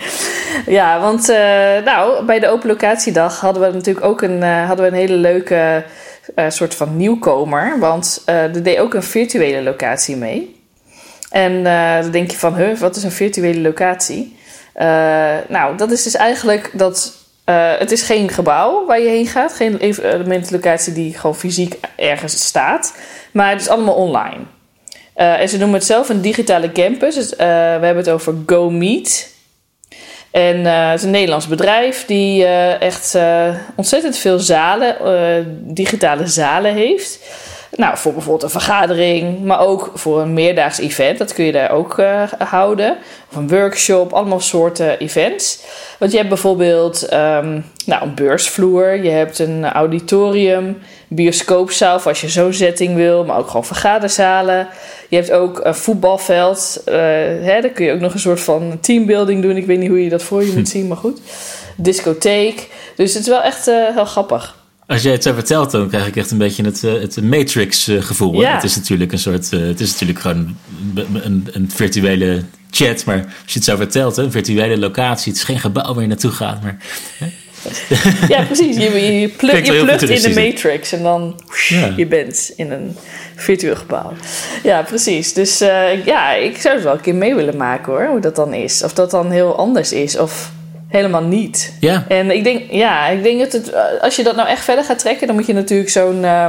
ja, 0.78 1.00
want 1.00 1.30
uh, 1.30 1.38
nou, 1.86 2.26
bij 2.26 2.40
de 2.40 2.48
Open 2.48 2.68
Locatiedag 2.68 3.40
hadden 3.40 3.68
we 3.68 3.74
natuurlijk 3.74 4.06
ook 4.06 4.22
een, 4.22 4.38
uh, 4.38 4.68
hadden 4.68 4.86
we 4.86 4.92
een 4.92 4.98
hele 4.98 5.16
leuke 5.16 5.86
uh, 6.36 6.46
soort 6.50 6.76
van 6.76 6.98
nieuwkomer. 6.98 7.80
Want 7.80 8.22
er 8.26 8.64
deed 8.64 8.78
ook 8.78 8.94
een 8.94 9.04
virtuele 9.04 9.64
locatie 9.64 10.16
mee. 10.16 10.64
En 11.30 11.64
dan 12.02 12.12
denk 12.12 12.32
je 12.32 12.38
van, 12.38 12.56
huh, 12.56 12.78
wat 12.78 12.96
is 12.96 13.04
een 13.04 13.12
virtuele 13.12 13.60
locatie? 13.60 14.36
nou, 15.48 15.78
dat 15.78 15.92
is 15.92 16.04
dus 16.04 16.16
eigenlijk 16.16 16.72
dat 16.74 17.25
uh, 17.46 17.78
het 17.78 17.92
is 17.92 18.02
geen 18.02 18.30
gebouw 18.30 18.86
waar 18.86 19.00
je 19.00 19.10
heen 19.10 19.28
gaat, 19.28 19.54
geen 19.54 19.78
evenementlocatie 19.78 20.94
die 20.94 21.14
gewoon 21.14 21.36
fysiek 21.36 21.76
ergens 21.96 22.46
staat, 22.46 22.96
maar 23.32 23.52
het 23.52 23.62
is 23.62 23.70
allemaal 23.70 23.94
online. 23.94 24.44
Uh, 25.18 25.40
en 25.40 25.50
ze 25.50 25.58
noemen 25.58 25.76
het 25.76 25.86
zelf 25.86 26.10
een 26.10 26.22
digitale 26.22 26.72
campus. 26.72 27.30
We 27.36 27.44
hebben 27.44 27.98
het 27.98 28.10
over 28.10 28.36
GoMeet. 28.46 29.34
En 30.32 30.66
het 30.66 31.00
is 31.00 31.06
een 31.06 31.12
Nederlands 31.12 31.48
bedrijf 31.48 32.06
die 32.06 32.46
echt 32.80 33.18
ontzettend 33.76 34.18
veel 34.18 34.40
zalen, 34.40 34.96
digitale 35.74 36.28
zalen 36.28 36.74
heeft. 36.74 37.20
Nou, 37.76 37.98
voor 37.98 38.14
bijvoorbeeld 38.14 38.44
een 38.44 38.62
vergadering, 38.62 39.44
maar 39.44 39.60
ook 39.60 39.92
voor 39.94 40.22
een 40.22 40.34
meerdaags 40.34 40.80
event. 40.80 41.18
Dat 41.18 41.34
kun 41.34 41.46
je 41.46 41.52
daar 41.52 41.72
ook 41.72 41.98
uh, 41.98 42.24
houden. 42.38 42.98
Of 43.30 43.36
een 43.36 43.48
workshop, 43.48 44.14
allemaal 44.14 44.40
soorten 44.40 45.00
events. 45.00 45.64
Want 46.00 46.12
je 46.12 46.18
hebt 46.18 46.30
bijvoorbeeld 46.30 47.14
um, 47.14 47.66
nou, 47.86 48.04
een 48.04 48.16
beursvloer, 48.16 49.04
je 49.04 49.10
hebt 49.10 49.40
een 49.40 49.66
auditorium, 49.66 50.78
bioscoopzaal 51.08 52.00
als 52.00 52.22
je 52.22 52.30
zo'n 52.30 52.54
setting 52.54 52.96
wil, 52.96 53.26
maar 53.26 53.38
ook 53.38 53.48
gewoon 53.48 53.66
vergaderzalen. 53.66 54.68
Je 55.10 55.16
hebt 55.16 55.32
ook 55.32 55.60
een 55.64 55.76
voetbalveld, 55.76 56.82
uh, 56.86 56.94
hè, 56.94 57.62
daar 57.62 57.70
kun 57.70 57.86
je 57.86 57.92
ook 57.92 58.00
nog 58.00 58.14
een 58.14 58.20
soort 58.20 58.42
van 58.42 58.78
teambuilding 58.82 59.42
doen. 59.42 59.58
Ik 59.58 59.66
weet 59.66 59.80
niet 59.80 59.90
hoe 59.90 60.04
je 60.04 60.10
dat 60.10 60.24
voor 60.24 60.44
je 60.44 60.54
moet 60.58 60.70
zien, 60.70 60.88
maar 60.88 60.98
goed. 60.98 61.20
Discotheek. 61.78 62.70
Dus 62.96 63.14
het 63.14 63.22
is 63.22 63.30
wel 63.30 63.42
echt 63.42 63.68
uh, 63.68 63.76
heel 63.94 64.06
grappig. 64.06 64.65
Als 64.88 65.02
jij 65.02 65.12
het 65.12 65.24
zo 65.24 65.34
vertelt, 65.34 65.72
dan 65.72 65.90
krijg 65.90 66.08
ik 66.08 66.16
echt 66.16 66.32
een 66.32 66.38
beetje 66.38 66.64
het, 66.64 66.82
het 66.82 67.22
Matrix-gevoel. 67.22 68.42
Ja. 68.42 68.54
Het 68.54 68.64
is 68.64 68.76
natuurlijk 68.76 69.12
een 69.12 69.20
soort. 69.20 69.52
het 69.52 69.80
is 69.80 69.92
natuurlijk 69.92 70.20
gewoon 70.20 70.58
een, 70.96 71.48
een, 71.52 71.72
virtuele 71.72 72.44
chat. 72.70 73.06
Maar 73.06 73.18
als 73.18 73.54
je 73.54 73.60
het 73.60 73.64
zo 73.64 73.76
vertelt, 73.76 74.18
een 74.18 74.32
virtuele 74.32 74.78
locatie. 74.78 75.32
Het 75.32 75.42
is 75.42 75.48
geen 75.48 75.60
gebouw 75.60 75.94
waar 75.94 76.02
je 76.02 76.08
naartoe 76.08 76.32
gaat. 76.32 76.64
Maar, 76.64 76.78
ja, 78.28 78.44
precies. 78.44 78.76
Je, 78.76 79.20
je, 79.20 79.30
plug, 79.30 79.66
je 79.66 79.84
plukt 79.84 80.02
in 80.02 80.34
de 80.34 80.42
matrix 80.42 80.92
en 80.92 81.04
dan 81.04 81.42
Ja. 81.68 81.94
je 81.96 82.06
bent 82.06 82.52
in 82.56 82.72
een 82.72 82.96
virtueel 83.36 83.76
gebouw. 83.76 84.14
Ja, 84.64 84.82
precies. 84.82 85.34
Dus 85.34 85.62
eh, 85.62 86.06
ja, 86.06 86.34
ik 86.34 86.58
zou 86.58 86.76
het 86.76 86.84
wel 86.84 86.94
een 86.94 87.02
keer 87.02 87.16
mee 87.16 87.36
willen 87.36 87.58
maken 87.58 87.94
hoor, 87.94 88.06
hoe 88.06 88.20
dat 88.20 88.36
dan 88.36 88.54
is. 88.54 88.84
Of 88.84 88.94
dat 88.94 89.12
dan 89.12 89.32
heel 89.32 89.58
anders 89.58 89.92
is 89.92 90.18
of 90.18 90.52
helemaal 90.96 91.24
niet. 91.24 91.74
Ja, 91.80 92.06
En 92.08 92.32
ik 92.32 92.44
denk, 92.44 92.72
ja, 92.72 93.08
ik 93.08 93.24
denk 93.24 93.40
dat 93.40 93.52
het, 93.52 93.70
eh, 93.72 93.82
als 94.02 94.16
je 94.16 94.24
dat 94.24 94.36
nou 94.36 94.48
echt 94.48 94.64
verder 94.64 94.84
gaat 94.84 95.00
trekken, 95.00 95.28
dan 95.28 95.36
moet 95.36 95.46
je 95.48 95.54
natuurlijk 95.54 95.90
zo'n 95.90 96.24
eh, 96.24 96.46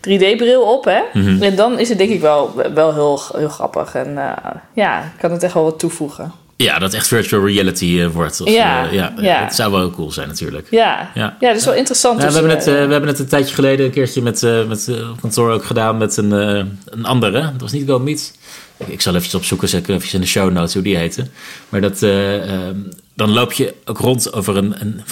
3D-bril 0.00 0.62
op, 0.62 0.84
hè? 0.84 1.00
Mhm. 1.12 1.42
En 1.42 1.56
dan 1.56 1.78
is 1.78 1.88
het 1.88 1.98
denk 1.98 2.10
ik 2.10 2.20
wel, 2.20 2.62
wel 2.74 2.94
heel, 2.94 3.20
heel 3.36 3.48
grappig. 3.48 3.94
En 3.94 4.18
eh, 4.18 4.32
ja, 4.74 5.12
kan 5.20 5.30
het 5.32 5.42
echt 5.42 5.54
wel 5.54 5.62
wat 5.64 5.78
toevoegen. 5.78 6.32
ja 6.56 6.78
dat 6.78 6.94
echt 6.94 7.06
virtual 7.08 7.46
reality 7.46 8.00
eh, 8.00 8.06
wordt. 8.06 8.40
Of, 8.40 8.48
Ja, 8.50 8.86
eh, 8.86 8.92
ja, 8.92 9.12
ja. 9.20 9.44
Het 9.44 9.54
zou 9.54 9.70
wel 9.70 9.80
heel 9.80 9.90
cool 9.90 10.10
zijn 10.12 10.28
natuurlijk. 10.28 10.66
Ja, 10.70 11.10
Ja. 11.14 11.36
ja. 11.40 11.48
dat 11.48 11.56
is 11.56 11.64
wel 11.64 11.74
interessant. 11.74 12.22
Ja, 12.22 12.26
we, 12.28 12.32
hebben 12.32 12.50
het, 12.50 12.66
eh, 12.66 12.80
eh, 12.80 12.86
we 12.86 12.92
hebben 12.92 13.10
het 13.10 13.18
een 13.18 13.26
tijdje 13.28 13.54
geleden 13.54 13.86
een 13.86 13.92
keertje 13.92 14.22
met, 14.22 14.42
eh, 14.42 14.64
met 14.64 14.88
eh, 14.88 15.10
op 15.10 15.20
kantoor 15.20 15.50
ook 15.52 15.64
gedaan 15.64 15.96
met 15.98 16.16
een, 16.16 16.32
eh, 16.32 16.64
een 16.84 17.04
andere. 17.04 17.40
Dat 17.40 17.60
was 17.60 17.72
niet 17.72 17.88
Go 17.88 17.98
Meet. 17.98 18.38
Ik, 18.76 18.86
ik 18.88 19.00
zal 19.00 19.14
even 19.14 19.38
opzoeken, 19.38 19.68
zet 19.68 19.88
ik 19.88 19.94
even 19.94 20.12
in 20.12 20.20
de 20.20 20.26
show 20.26 20.52
notes 20.52 20.74
hoe 20.74 20.82
die 20.82 20.96
heette. 20.96 21.26
Maar 21.68 21.80
dat, 21.80 22.02
eh, 22.02 22.52
ehm, 22.52 22.76
dan 23.18 23.30
loop 23.30 23.52
je 23.52 23.74
ook 23.84 23.98
rond 23.98 24.32
over 24.32 24.56
een, 24.56 24.74
een, 24.80 25.02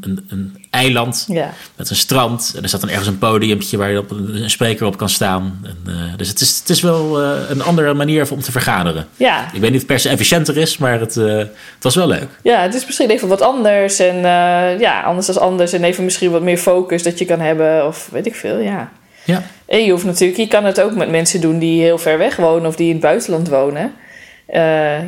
een, 0.00 0.26
een, 0.28 0.66
eiland 0.70 1.24
ja. 1.28 1.52
met 1.76 1.90
een 1.90 1.96
strand. 1.96 2.52
En 2.56 2.62
er 2.62 2.68
staat 2.68 2.80
dan 2.80 2.90
ergens 2.90 3.08
een 3.08 3.18
podiumpje 3.18 3.76
waar 3.76 3.90
je 3.90 3.98
op 3.98 4.10
een, 4.10 4.50
spreker 4.50 4.86
op 4.86 4.96
kan 4.96 5.08
staan. 5.08 5.60
En, 5.64 5.92
eh, 5.92 6.16
dus 6.16 6.28
het 6.28 6.40
is, 6.40 6.58
het 6.58 6.68
is 6.68 6.80
wel 6.80 7.22
eh, 7.22 7.40
een 7.48 7.62
andere 7.62 7.94
manier 7.94 8.32
om 8.32 8.40
te 8.40 8.52
vergaderen. 8.52 9.06
Ja. 9.16 9.44
Ik 9.52 9.60
weet 9.60 9.60
niet 9.60 9.70
of 9.70 9.76
het 9.76 9.86
per 9.86 9.98
se 9.98 10.08
efficiënter 10.08 10.56
is, 10.56 10.78
maar 10.78 11.00
het, 11.00 11.16
eh, 11.16 11.36
het 11.36 11.82
was 11.82 11.94
wel 11.94 12.06
leuk. 12.06 12.28
ja, 12.42 12.62
het 12.62 12.74
is 12.74 12.86
misschien 12.86 13.10
even 13.10 13.28
wat 13.28 13.40
anders. 13.40 13.98
En 13.98 14.16
ja, 14.78 15.02
anders 15.02 15.26
dan 15.26 15.40
anders. 15.40 15.72
En 15.72 15.84
even 15.84 16.04
misschien 16.04 16.30
wat 16.30 16.42
meer 16.42 16.58
focus 16.58 17.02
dat 17.02 17.18
je 17.18 17.24
kan 17.24 17.40
hebben. 17.40 17.86
Of 17.86 18.08
weet 18.12 18.26
ik 18.26 18.34
veel, 18.34 18.58
ja. 18.58 18.92
Ja. 19.24 19.42
En 19.66 19.84
je 19.84 19.90
hoeft 19.90 20.04
natuurlijk, 20.04 20.38
je 20.38 20.48
kan 20.48 20.64
het 20.64 20.80
ook 20.80 20.94
met 20.94 21.10
mensen 21.10 21.40
doen 21.40 21.58
die 21.58 21.82
heel 21.82 21.98
ver 21.98 22.18
weg 22.18 22.36
wonen 22.36 22.66
of 22.66 22.76
die 22.76 22.86
in 22.86 22.92
het 22.92 23.02
buitenland 23.02 23.48
wonen. 23.48 23.92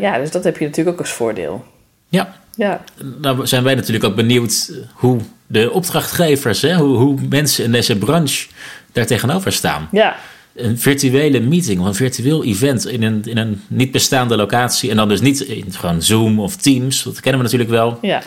Ja, 0.01 0.19
dus 0.19 0.31
dat 0.31 0.45
heb 0.45 0.59
je 0.59 0.65
natuurlijk 0.65 0.97
ook 0.97 1.03
als 1.03 1.13
voordeel. 1.13 1.65
Ja, 2.09 2.35
Ja, 2.57 2.85
nou 3.21 3.47
zijn 3.47 3.63
wij 3.63 3.75
natuurlijk 3.75 4.05
ook 4.05 4.15
benieuwd 4.17 4.73
hoe 4.93 5.21
de 5.47 5.71
opdrachtgevers, 5.71 6.63
hè, 6.63 6.77
hoe, 6.77 6.97
hoe 6.97 7.19
mensen 7.29 7.65
in 7.65 7.73
deze 7.73 7.97
branche 7.97 8.47
daar 8.93 9.07
tegenover 9.07 9.53
staan. 9.53 9.89
ja, 9.93 10.17
Een 10.55 10.79
virtuele 10.79 11.41
meeting 11.41 11.81
of 11.81 11.87
een 11.87 11.95
virtueel 11.95 12.45
event 12.45 12.87
in 12.87 13.03
een, 13.03 13.23
in 13.25 13.37
een 13.39 13.63
niet 13.69 13.91
bestaande 13.91 14.37
locatie. 14.37 14.91
En 14.91 14.97
dan 14.97 15.09
dus 15.09 15.21
niet 15.21 15.41
in 15.41 15.73
gewoon 15.73 16.03
Zoom 16.03 16.41
of 16.41 16.57
Teams, 16.57 17.03
dat 17.03 17.21
kennen 17.21 17.39
we 17.41 17.45
natuurlijk 17.45 17.71
wel. 17.71 17.99
ja. 18.03 18.23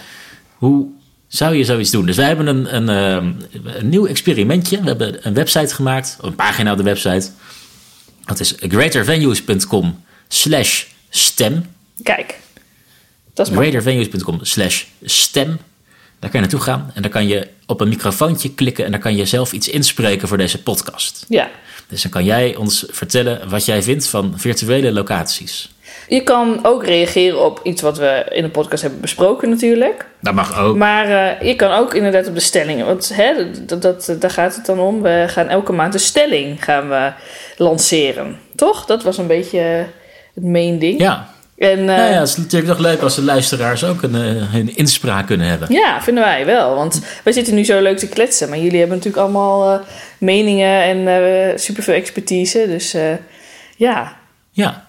Hoe 0.58 0.88
zou 1.28 1.56
je 1.56 1.64
zoiets 1.64 1.92
doen? 1.92 2.06
Dus 2.06 2.16
wij 2.16 2.28
hebben 2.28 2.48
een, 2.48 2.76
een, 2.76 2.90
ehm, 2.90 3.32
een 3.78 3.90
nieuw 3.90 4.06
experimentje. 4.08 4.80
We 4.82 4.88
hebben 4.88 5.28
een 5.28 5.34
website 5.34 5.76
gemaakt, 5.76 6.18
een 6.22 6.36
pagina 6.36 6.72
op 6.72 6.78
de 6.78 6.84
website. 6.84 7.30
Dat 8.26 8.40
is 8.40 8.56
greatervenues.com 8.60 10.04
slash 10.28 10.84
stem. 11.10 11.66
Kijk. 12.04 12.38
greatervenues.com 13.48 14.40
slash 14.42 14.86
stem. 15.04 15.48
Daar 16.20 16.30
kan 16.30 16.42
je 16.42 16.48
naartoe 16.48 16.60
gaan 16.60 16.92
en 16.94 17.02
dan 17.02 17.12
kan 17.12 17.28
je 17.28 17.48
op 17.66 17.82
een 17.82 17.90
microfoontje 17.90 18.54
klikken 18.54 18.86
en 18.86 18.92
dan 18.92 19.00
kan 19.00 19.16
je 19.16 19.26
zelf 19.26 19.54
iets 19.54 19.70
inspreken 19.70 20.28
voor 20.28 20.38
deze 20.38 20.64
podcast. 20.64 21.26
Ja. 21.28 21.50
Dus 21.88 22.02
dan 22.02 22.12
kan 22.12 22.24
jij 22.24 22.56
ons 22.56 22.86
vertellen 22.90 23.50
wat 23.50 23.66
jij 23.66 23.84
vindt 23.84 24.08
van 24.08 24.34
virtuele 24.36 24.92
locaties. 24.92 25.70
Je 26.08 26.24
kan 26.24 26.60
ook 26.64 26.86
reageren 26.86 27.46
op 27.46 27.60
iets 27.64 27.82
wat 27.82 27.98
we 27.98 28.26
in 28.30 28.44
de 28.44 28.50
podcast 28.50 28.82
hebben 28.82 29.02
besproken 29.02 29.50
natuurlijk. 29.50 30.06
Dat 30.22 30.34
mag 30.34 30.60
ook. 30.60 30.76
Maar 30.76 31.06
eh, 31.06 31.48
je 31.48 31.56
kan 31.56 31.72
ook 31.72 31.94
inderdaad 31.94 32.28
op 32.28 32.34
de 32.34 32.40
stellingen. 32.40 32.86
Want 32.86 33.16
hè, 33.16 33.52
dat, 33.66 33.82
dat, 33.82 34.16
daar 34.20 34.32
gaat 34.32 34.56
het 34.56 34.66
dan 34.66 34.80
om. 34.80 35.02
We 35.02 35.26
gaan 35.28 35.48
elke 35.48 35.72
maand 35.72 35.94
een 35.94 36.00
stelling 36.00 36.64
gaan 36.64 36.90
we 36.90 37.12
lanceren. 37.58 38.40
Toch? 38.56 38.86
Dat 38.86 39.04
was 39.04 39.18
een 39.18 39.28
beetje 39.28 39.86
het 40.34 40.44
main 40.44 40.80
ding. 40.80 41.00
Ja, 41.00 41.34
En, 41.60 41.80
eh, 41.80 41.86
nou 41.86 42.12
ja, 42.12 42.20
het 42.20 42.30
is 42.30 42.38
natuurlijk 42.38 42.72
nog 42.72 42.80
leuk 42.80 43.02
als 43.02 43.16
de 43.16 43.24
luisteraars 43.24 43.84
ook 43.84 44.02
een, 44.02 44.16
eh, 44.16 44.54
een 44.54 44.76
inspraak 44.76 45.28
kunnen 45.28 45.48
hebben. 45.48 45.72
Ja, 45.72 46.02
vinden 46.02 46.24
wij 46.24 46.46
wel. 46.46 46.76
Want 46.76 47.02
wij 47.24 47.34
zitten 47.34 47.56
nu 47.56 47.64
zo 47.66 47.82
leuk 47.82 47.98
te 47.98 48.08
kletsen. 48.08 48.50
Maar 48.50 48.58
jullie 48.58 48.80
hebben 48.80 48.98
natuurlijk 48.98 49.24
allemaal 49.24 49.74
eh, 49.74 49.86
meningen 50.18 50.84
en 50.84 51.08
eh 51.08 51.58
superveel 51.58 51.94
expertise. 51.94 52.66
Dus 52.68 52.94
eh, 52.94 53.14
ja. 53.76 54.18
Ja, 54.52 54.88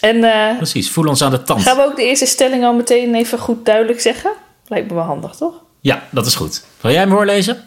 En 0.00 0.24
eh, 0.24 0.56
precies. 0.56 0.90
Voel 0.90 1.08
ons 1.08 1.22
aan 1.22 1.30
de 1.30 1.42
tand. 1.42 1.62
gaan 1.62 1.76
we 1.76 1.82
ook 1.82 1.96
de 1.96 2.04
eerste 2.04 2.26
stelling 2.26 2.64
al 2.64 2.74
meteen 2.74 3.14
even 3.14 3.38
goed 3.38 3.64
duidelijk 3.64 4.00
zeggen? 4.00 4.32
Lijkt 4.66 4.88
me 4.88 4.94
wel 4.94 5.04
handig, 5.04 5.34
toch? 5.34 5.54
Ja, 5.80 6.02
dat 6.10 6.26
is 6.26 6.34
goed. 6.34 6.64
Wil 6.80 6.90
jij 6.90 7.00
hem 7.00 7.10
voorlezen? 7.10 7.64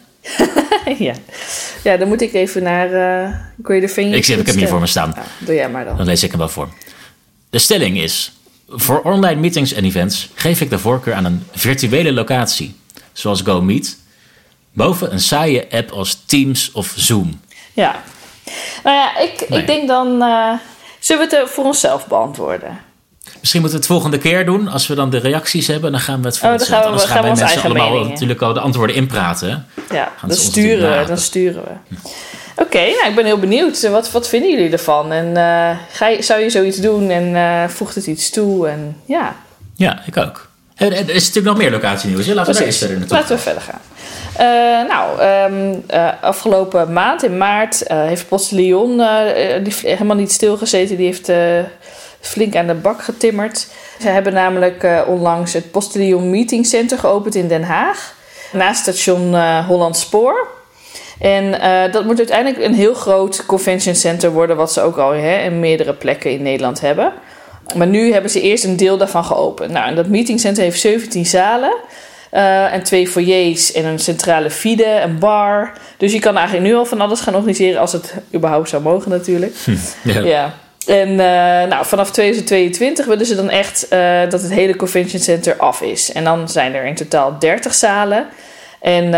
ja. 0.98 1.14
ja, 1.84 1.96
dan 1.96 2.08
moet 2.08 2.20
ik 2.20 2.32
even 2.32 2.62
naar 2.62 2.90
uh, 2.90 3.34
Greater 3.62 3.88
Venues. 3.88 4.28
Ik, 4.28 4.36
heb 4.36 4.46
hem 4.46 4.56
hier 4.56 4.68
voor 4.68 4.80
me 4.80 4.86
staan. 4.86 5.12
Nou, 5.14 5.26
doe 5.38 5.54
jij 5.54 5.70
maar 5.70 5.84
dan. 5.84 5.96
Dan 5.96 6.06
lees 6.06 6.22
ik 6.22 6.30
hem 6.30 6.38
wel 6.38 6.48
voor. 6.48 6.68
De 7.50 7.58
stelling 7.58 7.98
is: 8.00 8.32
Voor 8.68 9.00
online 9.02 9.40
meetings 9.40 9.72
en 9.72 9.84
events 9.84 10.28
geef 10.34 10.60
ik 10.60 10.70
de 10.70 10.78
voorkeur 10.78 11.14
aan 11.14 11.24
een 11.24 11.46
virtuele 11.52 12.12
locatie, 12.12 12.76
zoals 13.12 13.40
GoMeet, 13.42 13.98
boven 14.72 15.12
een 15.12 15.20
saaie 15.20 15.66
app 15.70 15.90
als 15.90 16.22
Teams 16.26 16.72
of 16.72 16.92
Zoom. 16.96 17.40
Ja. 17.72 18.02
Nou 18.84 18.96
ja, 18.96 19.18
ik, 19.18 19.48
Nee. 19.48 19.60
ik 19.60 19.66
denk 19.66 19.88
dan... 19.88 20.22
eh, 20.22 20.52
zullen 20.98 21.28
we 21.28 21.36
het 21.36 21.44
eh, 21.46 21.52
voor 21.54 21.64
onszelf 21.64 22.06
beantwoorden? 22.06 22.80
Misschien 23.40 23.60
moeten 23.60 23.78
we 23.80 23.84
het 23.84 23.94
volgende 23.94 24.18
keer 24.18 24.44
doen. 24.46 24.68
Als 24.68 24.86
we 24.86 24.94
dan 24.94 25.10
de 25.10 25.18
reacties 25.18 25.66
hebben, 25.66 25.90
dan 25.92 26.00
gaan 26.00 26.20
we 26.20 26.26
het 26.26 26.38
voor 26.38 26.48
Oh, 26.50 26.56
dan 26.58 26.66
gaan 26.66 26.80
we- 26.80 26.86
Anders 26.86 27.04
gaan 27.04 27.22
wij 27.22 27.30
onze 27.30 27.44
mensen 27.44 27.62
allemaal 27.62 27.88
meningen. 27.90 28.08
natuurlijk 28.12 28.42
al 28.42 28.52
de 28.52 28.60
antwoorden 28.60 28.96
inpraten. 28.96 29.66
Ja, 29.90 30.12
Gaan 30.16 30.28
dan 30.28 30.38
sturen, 30.38 31.00
we, 31.00 31.06
dan 31.06 31.18
sturen 31.18 31.62
we. 31.62 31.96
Oké, 32.56 32.78
nou, 32.78 33.08
ik 33.08 33.14
ben 33.14 33.24
heel 33.24 33.38
benieuwd. 33.38 33.88
Wat, 33.88 34.10
wat 34.10 34.28
vinden 34.28 34.50
jullie 34.50 34.72
ervan? 34.72 35.12
En 35.12 35.36
eh, 35.36 35.76
ga 35.92 36.06
je, 36.08 36.22
zou 36.22 36.40
je 36.40 36.50
zoiets 36.50 36.76
doen 36.76 37.10
en 37.10 37.36
eh, 37.36 37.68
voegt 37.68 37.94
het 37.94 38.06
iets 38.06 38.30
toe? 38.30 38.68
En 38.68 38.96
ja, 39.04 39.36
Ja, 39.76 40.02
ik 40.06 40.16
ook. 40.16 40.48
Er 40.76 40.92
is 40.92 41.26
natuurlijk 41.26 41.46
nog 41.46 41.56
meer 41.56 41.70
locatienieuws. 41.70 42.26
Laten 42.26 42.52
we 42.52 42.58
precies. 42.58 42.78
verder 42.78 42.98
naartoe 42.98 43.16
Laten 43.16 43.36
we 43.36 43.42
verder 43.42 43.62
gaan. 43.62 43.80
Eh, 44.36 44.88
nou, 44.88 45.20
ehm, 45.20 45.74
eh, 45.86 46.08
afgelopen 46.22 46.92
maand 46.92 47.22
in 47.24 47.36
maart 47.36 47.82
eh, 47.82 48.04
heeft 48.04 48.28
Postillon, 48.28 49.00
eh, 49.00 49.24
die 49.34 49.62
heeft 49.62 49.80
helemaal 49.80 50.16
niet 50.16 50.32
stilgezeten, 50.32 50.96
die 50.96 51.06
heeft 51.06 51.28
eh, 51.28 51.38
flink 52.20 52.56
aan 52.56 52.66
de 52.66 52.74
bak 52.74 53.02
getimmerd. 53.02 53.66
Ze 54.00 54.08
hebben 54.08 54.32
namelijk 54.32 54.82
eh, 54.82 55.00
onlangs 55.06 55.52
het 55.52 55.70
Postillon 55.70 56.30
Meeting 56.30 56.66
Center 56.66 56.98
geopend 56.98 57.34
in 57.34 57.48
Den 57.48 57.62
Haag, 57.62 58.14
naast 58.52 58.80
station 58.80 59.34
eh 59.34 59.66
Holland 59.66 59.96
Spoor. 59.96 60.48
En 61.20 61.60
eh, 61.60 61.92
dat 61.92 62.04
moet 62.04 62.18
uiteindelijk 62.18 62.64
een 62.64 62.74
heel 62.74 62.94
groot 62.94 63.46
convention 63.46 63.94
center 63.94 64.30
worden, 64.30 64.56
wat 64.56 64.72
ze 64.72 64.80
ook 64.80 64.96
al 64.96 65.10
hè, 65.12 65.38
in 65.42 65.60
meerdere 65.60 65.92
plekken 65.92 66.30
in 66.30 66.42
Nederland 66.42 66.80
hebben. 66.80 67.12
Maar 67.76 67.86
nu 67.86 68.12
hebben 68.12 68.30
ze 68.30 68.40
eerst 68.40 68.64
een 68.64 68.76
deel 68.76 68.96
daarvan 68.96 69.24
geopend. 69.24 69.70
Nou, 69.70 69.88
en 69.88 69.94
dat 69.94 70.06
meetingcenter 70.06 70.62
heeft 70.62 70.80
17 70.80 71.26
zalen. 71.26 71.74
eh, 72.30 72.72
en 72.72 72.82
twee 72.82 73.08
foyers 73.08 73.72
en 73.72 73.84
een 73.84 73.98
centrale 73.98 74.50
fide, 74.50 74.86
een 74.86 75.18
bar. 75.18 75.72
Dus 75.96 76.12
je 76.12 76.18
kan 76.18 76.36
eigenlijk 76.36 76.66
nu 76.66 76.74
al 76.74 76.84
van 76.84 77.00
alles 77.00 77.20
gaan 77.20 77.34
organiseren 77.34 77.80
als 77.80 77.92
het 77.92 78.14
überhaupt 78.34 78.68
zou 78.68 78.82
mogen 78.82 79.10
natuurlijk. 79.10 79.54
Ja. 80.02 80.20
Ja. 80.20 80.54
En 80.86 81.08
eh, 81.08 81.68
nou, 81.68 81.86
vanaf 81.86 82.10
2022 82.10 83.06
willen 83.06 83.26
ze 83.26 83.34
dan 83.34 83.50
echt 83.50 83.86
dat 84.30 84.42
het 84.42 84.52
hele 84.52 84.76
convention 84.76 85.20
center 85.22 85.56
af 85.56 85.80
is. 85.82 86.12
En 86.12 86.24
dan 86.24 86.48
zijn 86.48 86.74
er 86.74 86.84
in 86.84 86.94
totaal 86.94 87.38
30 87.38 87.74
zalen. 87.74 88.26
En 88.80 89.04
eh, 89.04 89.10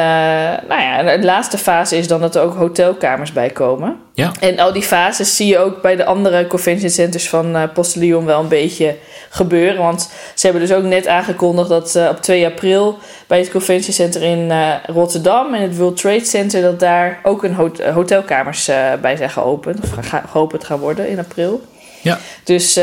nou 0.68 0.80
ja, 0.82 1.16
de 1.16 1.24
laatste 1.24 1.58
fase 1.58 1.96
is 1.96 2.08
dan 2.08 2.20
dat 2.20 2.34
er 2.34 2.42
ook 2.42 2.54
hotelkamers 2.54 3.32
bij 3.32 3.50
komen. 3.50 3.96
Ja. 4.14 4.30
En 4.40 4.58
al 4.58 4.72
die 4.72 4.82
fases 4.82 5.36
zie 5.36 5.46
je 5.46 5.58
ook 5.58 5.82
bij 5.82 5.96
de 5.96 6.04
andere 6.04 6.46
convention 6.46 6.90
centers 6.90 7.28
van 7.28 7.56
eh 7.56 7.62
Postillon 7.74 8.24
wel 8.24 8.40
een 8.40 8.48
beetje 8.48 8.96
gebeuren. 9.30 9.82
Want 9.82 10.10
ze 10.34 10.46
hebben 10.46 10.66
dus 10.66 10.76
ook 10.76 10.82
net 10.84 11.06
aangekondigd 11.06 11.68
dat 11.68 11.94
eh, 11.96 12.08
op 12.10 12.20
2 12.22 12.46
april 12.46 12.98
bij 13.26 13.38
het 13.38 13.50
convention 13.50 13.92
center 13.94 14.22
in 14.22 14.52
Rotterdam 14.86 15.54
en 15.54 15.62
het 15.62 15.76
World 15.76 15.96
Trade 15.96 16.24
Center 16.24 16.62
dat 16.62 16.80
daar 16.80 17.20
ook 17.22 17.42
een 17.44 17.54
hot- 17.54 17.82
hotelkamers 17.82 18.70
bij 19.00 19.16
zijn 19.16 19.30
geopend. 19.30 19.78
Of 19.98 20.10
geopend 20.30 20.64
gaan 20.64 20.78
worden 20.78 21.08
in 21.08 21.18
april. 21.18 21.60
Ja. 22.00 22.18
Dus 22.44 22.74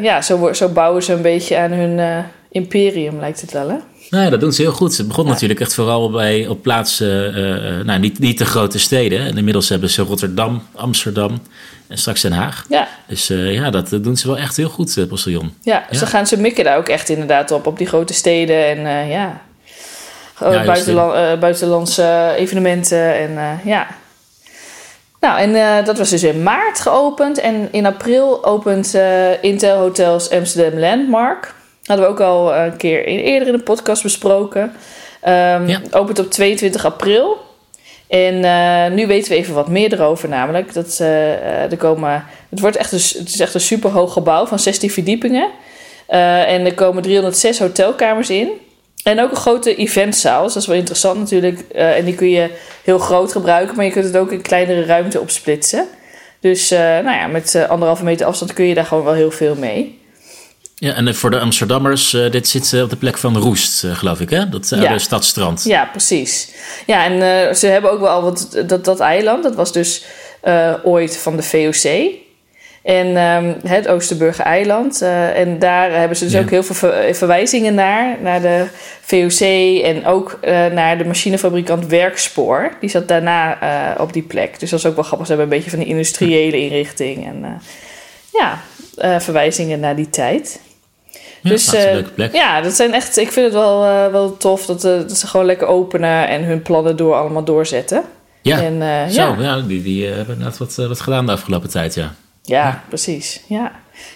ja, 0.00 0.22
zo, 0.22 0.52
zo 0.52 0.68
bouwen 0.68 1.02
ze 1.02 1.12
een 1.12 1.22
beetje 1.22 1.56
aan 1.56 1.70
hun 1.72 2.24
imperium, 2.50 3.18
lijkt 3.20 3.40
het 3.40 3.52
wel 3.52 3.68
hè? 3.68 3.76
Nou 4.10 4.24
ja, 4.24 4.30
dat 4.30 4.40
doen 4.40 4.52
ze 4.52 4.62
heel 4.62 4.72
goed. 4.72 4.96
Het 4.96 5.08
begon 5.08 5.26
natuurlijk 5.26 5.60
echt 5.60 5.74
vooral 5.74 6.10
bij, 6.10 6.46
op 6.46 6.62
plaatsen, 6.62 7.34
eh, 7.34 7.78
eh, 7.78 7.84
nou, 7.84 7.98
niet, 8.00 8.18
niet 8.18 8.38
de 8.38 8.44
grote 8.44 8.78
steden. 8.78 9.20
En 9.20 9.36
inmiddels 9.36 9.68
hebben 9.68 9.90
ze 9.90 10.02
Rotterdam, 10.02 10.62
Amsterdam 10.74 11.40
en 11.86 11.98
straks 11.98 12.20
Den 12.20 12.32
Haag. 12.32 12.64
Ja. 12.68 12.88
Dus 13.06 13.30
eh, 13.30 13.54
ja, 13.54 13.70
dat 13.70 13.90
doen 13.90 14.16
ze 14.16 14.26
wel 14.26 14.38
echt 14.38 14.56
heel 14.56 14.68
goed, 14.68 14.96
uh, 14.96 15.06
Postillon. 15.06 15.54
Ja, 15.62 15.84
Ja. 15.90 15.98
ze 15.98 16.06
gaan 16.06 16.26
ze 16.26 16.40
mikken 16.40 16.64
daar 16.64 16.76
ook 16.76 16.88
echt 16.88 17.08
inderdaad 17.08 17.50
op, 17.50 17.66
op 17.66 17.78
die 17.78 17.86
grote 17.86 18.14
steden 18.14 18.66
en 18.66 19.08
ja, 19.08 19.40
buitenland, 20.38 21.14
eh, 21.14 21.38
buitenlandse 21.38 22.34
evenementen 22.36 23.14
en 23.14 23.60
ja. 23.64 23.86
Nou, 25.20 25.38
en 25.38 25.84
dat 25.84 25.98
was 25.98 26.10
dus 26.10 26.22
in 26.22 26.42
maart 26.42 26.80
geopend 26.80 27.38
en 27.38 27.68
in 27.70 27.86
april 27.86 28.44
opent 28.44 28.98
Intel 29.40 29.78
Hotels 29.78 30.30
Amsterdam 30.30 30.80
Landmark. 30.80 31.54
Hadden 31.84 32.06
we 32.06 32.12
ook 32.12 32.20
al 32.20 32.54
een 32.54 32.76
keer 32.76 33.06
in- 33.06 33.18
eerder 33.18 33.48
in 33.48 33.54
de 33.56 33.62
podcast 33.62 34.02
besproken. 34.02 34.72
Ehm, 35.20 35.68
Ja. 35.68 35.80
Opent 35.90 36.18
op 36.18 36.30
22 36.30 36.84
april. 36.84 37.36
En 38.08 38.44
eh, 38.44 38.90
nu 38.94 39.06
weten 39.06 39.30
we 39.32 39.36
even 39.38 39.54
wat 39.54 39.68
meer 39.68 39.92
erover, 39.92 40.28
namelijk 40.28 40.74
dat 40.74 40.98
eh, 41.00 41.32
eh, 41.32 41.70
er 41.70 41.76
komen. 41.76 42.24
Het, 42.50 42.60
wordt 42.60 42.76
echt 42.76 42.92
een, 42.92 43.18
het 43.20 43.28
is 43.28 43.40
echt 43.40 43.54
een 43.54 43.60
superhoog 43.60 44.12
gebouw 44.12 44.46
van 44.46 44.58
16 44.58 44.90
verdiepingen. 44.90 45.48
Eh, 46.06 46.52
en 46.52 46.64
er 46.66 46.74
komen 46.74 47.02
306 47.02 47.58
hotelkamers 47.58 48.30
in. 48.30 48.48
En 49.04 49.20
ook 49.20 49.30
een 49.30 49.36
grote 49.36 49.74
eventzaal. 49.76 50.42
Dus 50.44 50.52
dat 50.52 50.62
is 50.62 50.68
wel 50.68 50.76
interessant 50.78 51.18
natuurlijk. 51.18 51.60
Eh, 51.74 51.96
en 51.96 52.04
die 52.04 52.14
kun 52.14 52.30
je 52.30 52.50
heel 52.84 52.98
groot 52.98 53.32
gebruiken, 53.32 53.76
maar 53.76 53.84
je 53.84 53.90
kunt 53.90 54.04
het 54.04 54.16
ook 54.16 54.32
in 54.32 54.42
kleinere 54.42 54.84
ruimte 54.84 55.20
opsplitsen. 55.20 55.86
Dus 56.40 56.70
eh, 56.70 56.78
nou 56.80 57.10
ja, 57.16 57.26
met 57.26 57.54
eh, 57.54 57.68
anderhalve 57.70 58.04
meter 58.04 58.26
afstand 58.26 58.52
kun 58.52 58.64
je 58.64 58.74
daar 58.74 58.84
gewoon 58.86 59.04
wel 59.04 59.12
heel 59.14 59.30
veel 59.30 59.54
mee. 59.54 59.98
Ja, 60.74 60.94
en 60.94 61.14
voor 61.14 61.30
de 61.30 61.38
Amsterdammers, 61.38 62.14
eh, 62.14 62.30
dit 62.30 62.48
zit 62.48 62.72
eh, 62.72 62.82
op 62.82 62.90
de 62.90 62.96
plek 62.96 63.18
van 63.18 63.36
Roest, 63.36 63.84
eh, 63.84 63.90
geloof 63.96 64.20
ik, 64.20 64.30
hè? 64.30 64.48
Dat 64.48 64.72
oude 64.72 64.86
Ja. 64.88 64.98
stadstrand. 64.98 65.64
Ja, 65.64 65.84
precies. 65.90 66.48
Ja, 66.86 67.04
en 67.04 67.56
ze 67.56 67.66
hebben 67.66 67.90
ook 67.92 68.00
wel 68.00 68.22
wat. 68.22 68.62
Dat, 68.66 68.84
dat 68.84 69.00
eiland, 69.00 69.42
dat 69.42 69.54
was 69.54 69.72
dus 69.72 70.04
ooit 70.84 71.16
van 71.18 71.36
de 71.36 71.42
VOC. 71.42 72.12
En 72.82 73.16
ehm, 73.16 73.54
het 73.66 73.88
Oosterburger 73.88 74.44
eiland. 74.44 75.02
en 75.34 75.58
daar 75.58 75.92
hebben 75.98 76.16
ze 76.16 76.24
dus 76.24 76.32
Ja. 76.32 76.40
ook 76.40 76.50
heel 76.50 76.62
veel 76.62 76.74
ver- 76.74 77.14
verwijzingen 77.14 77.74
naar. 77.74 78.16
Naar 78.22 78.40
de 78.40 78.66
VOC 79.00 79.40
en 79.84 80.06
ook 80.06 80.38
naar 80.72 80.98
de 80.98 81.04
machinefabrikant 81.04 81.86
Werkspoor. 81.86 82.72
Die 82.80 82.90
zat 82.90 83.08
daarna 83.08 83.58
op 83.98 84.12
die 84.12 84.22
plek. 84.22 84.60
Dus 84.60 84.70
dat 84.70 84.78
is 84.78 84.86
ook 84.86 84.94
wel 84.94 85.04
grappig. 85.04 85.26
Ze 85.26 85.32
hebben 85.32 85.52
een 85.52 85.56
beetje 85.58 85.76
van 85.76 85.84
die 85.84 85.88
industriële 85.94 86.58
inrichting. 86.58 87.26
En 87.26 87.60
ja, 88.38 88.60
eh, 88.96 89.18
verwijzingen 89.20 89.80
naar 89.80 89.96
die 89.96 90.10
tijd. 90.10 90.60
Ja, 91.42 91.50
Dus, 91.50 91.64
dat 91.64 91.74
is 91.74 91.80
een 91.82 91.88
eh, 91.88 91.94
leuke 91.94 92.10
plek. 92.10 92.32
Ja, 92.34 92.60
dat 92.60 92.72
zijn 92.72 92.94
echt. 92.94 93.16
Ik 93.16 93.32
vind 93.32 93.44
het 93.44 93.54
wel, 93.54 93.84
eh, 93.84 94.12
wel 94.12 94.36
tof 94.36 94.66
dat, 94.66 94.80
dat 94.80 95.18
ze 95.18 95.26
gewoon 95.26 95.46
lekker 95.46 95.66
openen 95.66 96.28
en 96.28 96.44
hun 96.44 96.62
plannen 96.62 96.96
door 96.96 97.14
allemaal 97.14 97.44
doorzetten. 97.44 98.02
Ja, 98.42 98.60
En, 98.62 99.10
zo, 99.12 99.20
ja. 99.20 99.36
ja. 99.40 99.60
die, 99.60 99.82
die 99.82 100.06
hebben 100.06 100.34
inderdaad 100.34 100.58
wat, 100.58 100.74
wat 100.74 101.00
gedaan 101.00 101.26
de 101.26 101.32
afgelopen 101.32 101.70
tijd, 101.70 101.94
ja. 101.94 102.14
Ja, 102.42 102.82
precies. 102.88 103.40
Ja. 103.48 103.72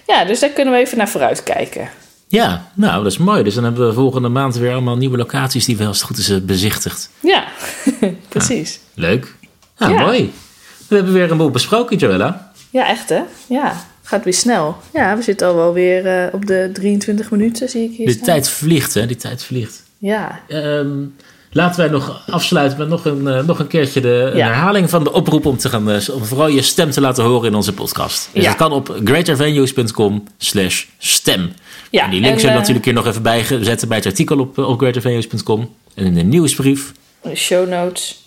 ja, 0.07 0.25
dus 0.25 0.41
daar 0.41 0.51
kunnen 0.51 0.75
we 0.75 0.81
even 0.81 0.99
naar 0.99 1.09
vooruit 1.09 1.43
kijken. 1.43 1.89
Ja, 2.29 2.71
nou, 2.75 3.03
dat 3.03 3.13
is 3.13 3.19
mooi. 3.19 3.43
Dus 3.43 3.55
dan 3.55 3.65
hebben 3.65 3.87
we 3.87 3.93
volgende 3.95 4.29
maand 4.29 4.57
weer 4.57 4.73
allemaal 4.73 4.97
nieuwe 4.97 5.17
locaties 5.17 5.65
die 5.65 5.77
we 5.77 5.87
als 5.87 5.99
het 5.99 6.07
goed 6.07 6.19
is 6.19 6.45
bezichtigd. 6.45 7.11
Ja, 7.21 7.45
precies. 8.29 8.81
Leuk. 8.95 9.35
Nou, 9.79 9.93
Ja. 9.93 10.01
mooi. 10.01 10.33
We 10.89 10.95
hebben 10.95 11.13
weer 11.15 11.31
een 11.31 11.37
boel 11.37 11.51
besproken, 11.51 11.97
Joella. 11.97 12.53
Ja, 12.71 12.87
echt 12.89 13.09
hè? 13.09 13.21
Ja, 13.47 13.85
gaat 14.09 14.25
weer 14.25 14.35
snel. 14.35 14.77
Ja, 14.93 15.17
we 15.17 15.23
zitten 15.23 15.47
al 15.47 15.55
wel 15.55 15.73
weer 15.73 16.07
eh, 16.07 16.35
op 16.35 16.47
de 16.47 16.71
23 16.73 17.31
minuten, 17.31 17.69
zie 17.69 17.83
ik 17.91 17.97
hier 17.97 18.07
De 18.07 18.13
staan. 18.13 18.25
tijd 18.25 18.49
vliegt, 18.51 18.95
hè? 18.95 19.07
Die 19.07 19.17
tijd 19.17 19.45
vliegt. 19.45 19.83
Ja, 19.99 20.41
Ehm, 20.49 20.89
laten 21.51 21.81
wij 21.81 21.89
nog 21.91 22.23
afsluiten 22.31 22.79
met 22.79 22.89
nog 22.89 23.05
een, 23.05 23.29
eh, 23.29 23.45
nog 23.45 23.59
een 23.59 23.67
keertje 23.67 24.01
de 24.01 24.31
een 24.35 24.41
herhaling 24.43 24.91
van 24.91 25.05
de 25.05 25.13
oproep 25.13 25.47
om, 25.47 25.57
te 25.57 25.69
gaan, 25.69 25.91
eh, 25.91 26.09
om 26.15 26.25
vooral 26.25 26.49
je 26.49 26.63
stem 26.63 26.91
te 26.91 27.01
laten 27.01 27.25
horen 27.25 27.49
in 27.49 27.55
onze 27.55 27.73
podcast. 27.75 28.29
Dus 28.33 28.43
Ja. 28.43 28.49
dat 28.49 28.59
kan 28.59 28.73
op 28.73 28.97
greatervenues.com 29.05 30.25
slash 30.39 30.85
stem. 30.99 31.53
Ja, 31.91 32.05
en 32.05 32.11
die 32.11 32.21
link 32.21 32.33
en, 32.35 32.39
zullen 32.41 32.55
we 32.55 32.61
natuurlijk 32.61 32.85
hier 32.87 32.95
nog 32.95 33.07
even 33.07 33.23
bijzetten 33.23 33.89
bij 33.89 33.97
het 33.97 34.07
artikel 34.07 34.39
op, 34.39 34.59
op 34.59 34.79
greatervenues.com 34.79 35.75
en 35.95 36.05
in 36.05 36.15
de 36.15 36.23
nieuwsbrief. 36.23 36.93
de 37.23 37.35
show 37.37 37.69
notes. 37.69 38.27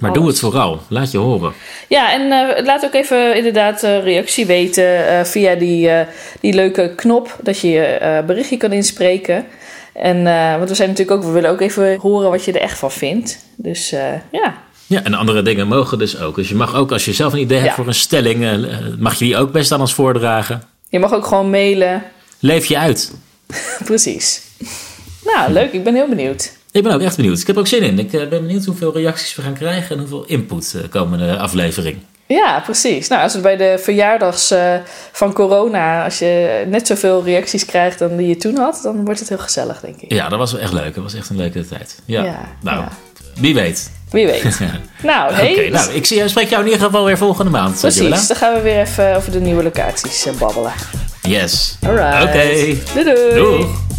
Maar 0.00 0.12
doe 0.12 0.26
het 0.26 0.38
vooral. 0.38 0.80
Laat 0.88 1.10
je 1.10 1.18
horen. 1.18 1.52
Ja, 1.88 2.12
en 2.12 2.32
eh, 2.32 2.64
laat 2.64 2.84
ook 2.84 2.94
even 2.94 3.36
inderdaad 3.36 3.82
eh, 3.82 4.02
reactie 4.02 4.46
weten 4.46 5.08
eh, 5.08 5.24
via 5.24 5.54
die, 5.54 5.90
die 6.40 6.54
leuke 6.54 6.92
knop 6.96 7.36
dat 7.42 7.58
je 7.58 7.68
je 7.68 8.22
berichtje 8.26 8.56
kan 8.56 8.72
inspreken. 8.72 9.46
En, 9.92 10.22
want 10.58 10.68
we 10.68 10.74
zijn 10.74 10.88
natuurlijk 10.88 11.18
ook, 11.18 11.26
we 11.26 11.32
willen 11.32 11.50
ook 11.50 11.60
even 11.60 11.98
horen 11.98 12.30
wat 12.30 12.44
je 12.44 12.52
er 12.52 12.60
echt 12.60 12.78
van 12.78 12.90
vindt. 12.90 13.38
Dus 13.56 13.90
ja, 14.30 14.54
Ja, 14.86 15.02
en 15.02 15.14
andere 15.14 15.42
dingen 15.42 15.68
mogen 15.68 15.98
dus 15.98 16.20
ook. 16.20 16.36
Dus 16.36 16.48
je 16.48 16.54
mag 16.54 16.74
ook, 16.74 16.92
als 16.92 17.04
je 17.04 17.12
zelf 17.12 17.32
een 17.32 17.38
idee 17.38 17.58
hebt 17.58 17.74
voor 17.74 17.86
een 17.86 17.94
stelling, 17.94 18.66
mag 18.98 19.18
je 19.18 19.24
die 19.24 19.36
ook 19.36 19.52
best 19.52 19.72
aan 19.72 19.80
ons 19.80 19.94
voordragen. 19.94 20.62
je 20.88 20.98
mag 20.98 21.14
ook 21.14 21.26
gewoon 21.26 21.50
mailen. 21.50 22.02
Leef 22.38 22.66
je 22.66 22.78
uit. 22.78 23.12
Precies. 23.84 24.42
Nou, 25.24 25.52
leuk. 25.52 25.72
Ik 25.72 25.84
ben 25.84 25.94
heel 25.94 26.08
benieuwd. 26.08 26.52
Ik 26.72 26.82
ben 26.82 26.92
ook 26.92 27.00
echt 27.00 27.16
benieuwd. 27.16 27.40
Ik 27.40 27.46
heb 27.46 27.56
er 27.56 27.62
ook 27.62 27.68
zin 27.68 27.82
in. 27.82 27.98
Ik 27.98 28.12
eh, 28.12 28.28
ben 28.28 28.40
benieuwd 28.40 28.64
hoeveel 28.64 28.92
reacties 28.92 29.34
we 29.34 29.42
gaan 29.42 29.54
krijgen 29.54 29.90
en 29.90 29.98
hoeveel 29.98 30.24
input 30.24 30.72
de 30.72 30.88
komende 30.88 31.38
aflevering. 31.38 31.96
Ja, 32.26 32.60
precies. 32.64 33.08
Nou, 33.08 33.22
als 33.22 33.32
het 33.32 33.42
bij 33.42 33.56
de 33.56 33.78
verjaardags 33.78 34.50
eh, 34.50 34.74
van 35.12 35.32
corona, 35.32 36.04
als 36.04 36.18
je 36.18 36.64
net 36.68 36.86
zoveel 36.86 37.24
reacties 37.24 37.64
krijgt 37.64 37.98
dan 37.98 38.16
die 38.16 38.28
je 38.28 38.36
toen 38.36 38.56
had, 38.56 38.80
dan 38.82 39.04
wordt 39.04 39.20
het 39.20 39.28
heel 39.28 39.38
gezellig, 39.38 39.80
denk 39.80 40.00
ik. 40.00 40.12
Ja, 40.12 40.28
dat 40.28 40.38
was 40.38 40.52
wel 40.52 40.60
echt 40.60 40.72
leuk. 40.72 40.94
Dat 40.94 41.04
was 41.04 41.14
echt 41.14 41.30
een 41.30 41.36
leuke 41.36 41.66
tijd. 41.68 42.02
Ja, 42.04 42.24
Ja, 42.24 42.40
nou, 42.60 42.80
ja. 42.80 42.88
wie 43.40 43.54
weet. 43.54 43.90
Wie 44.10 44.26
weet. 44.26 44.58
nou, 45.02 45.32
hey, 45.32 45.52
Oké, 45.52 45.68
nou, 45.68 45.92
ik 45.92 46.06
zie, 46.06 46.28
spreek 46.28 46.48
jou 46.48 46.64
in 46.64 46.70
ieder 46.70 46.86
geval 46.86 47.04
weer 47.04 47.18
volgende 47.18 47.50
maand. 47.50 47.80
precies. 47.80 48.26
Dan 48.26 48.36
gaan 48.36 48.54
we 48.54 48.60
weer 48.60 48.80
even 48.80 49.16
over 49.16 49.32
de 49.32 49.40
nieuwe 49.40 49.62
locaties 49.62 50.26
eh, 50.26 50.34
babbelen. 50.34 50.72
Yes. 51.22 51.76
Alright. 51.86 52.22
Oké. 52.22 52.76
Doei 52.92 53.04
doei. 53.04 53.34
Doeg. 53.34 53.91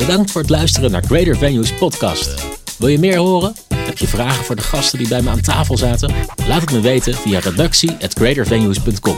Bedankt 0.00 0.30
voor 0.30 0.40
het 0.40 0.50
luisteren 0.50 0.90
naar 0.90 1.02
Greater 1.02 1.36
Venues 1.36 1.74
podcast. 1.74 2.34
Wil 2.78 2.88
je 2.88 2.98
meer 2.98 3.16
horen? 3.16 3.54
Heb 3.74 3.98
je 3.98 4.06
vragen 4.06 4.44
voor 4.44 4.56
de 4.56 4.62
gasten 4.62 4.98
die 4.98 5.08
bij 5.08 5.22
me 5.22 5.30
aan 5.30 5.40
tafel 5.40 5.76
zaten? 5.76 6.14
Laat 6.46 6.60
het 6.60 6.72
me 6.72 6.80
weten 6.80 7.14
via 7.14 7.38
redactie@greatervenues.com. 7.38 9.16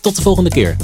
Tot 0.00 0.16
de 0.16 0.22
volgende 0.22 0.50
keer. 0.50 0.76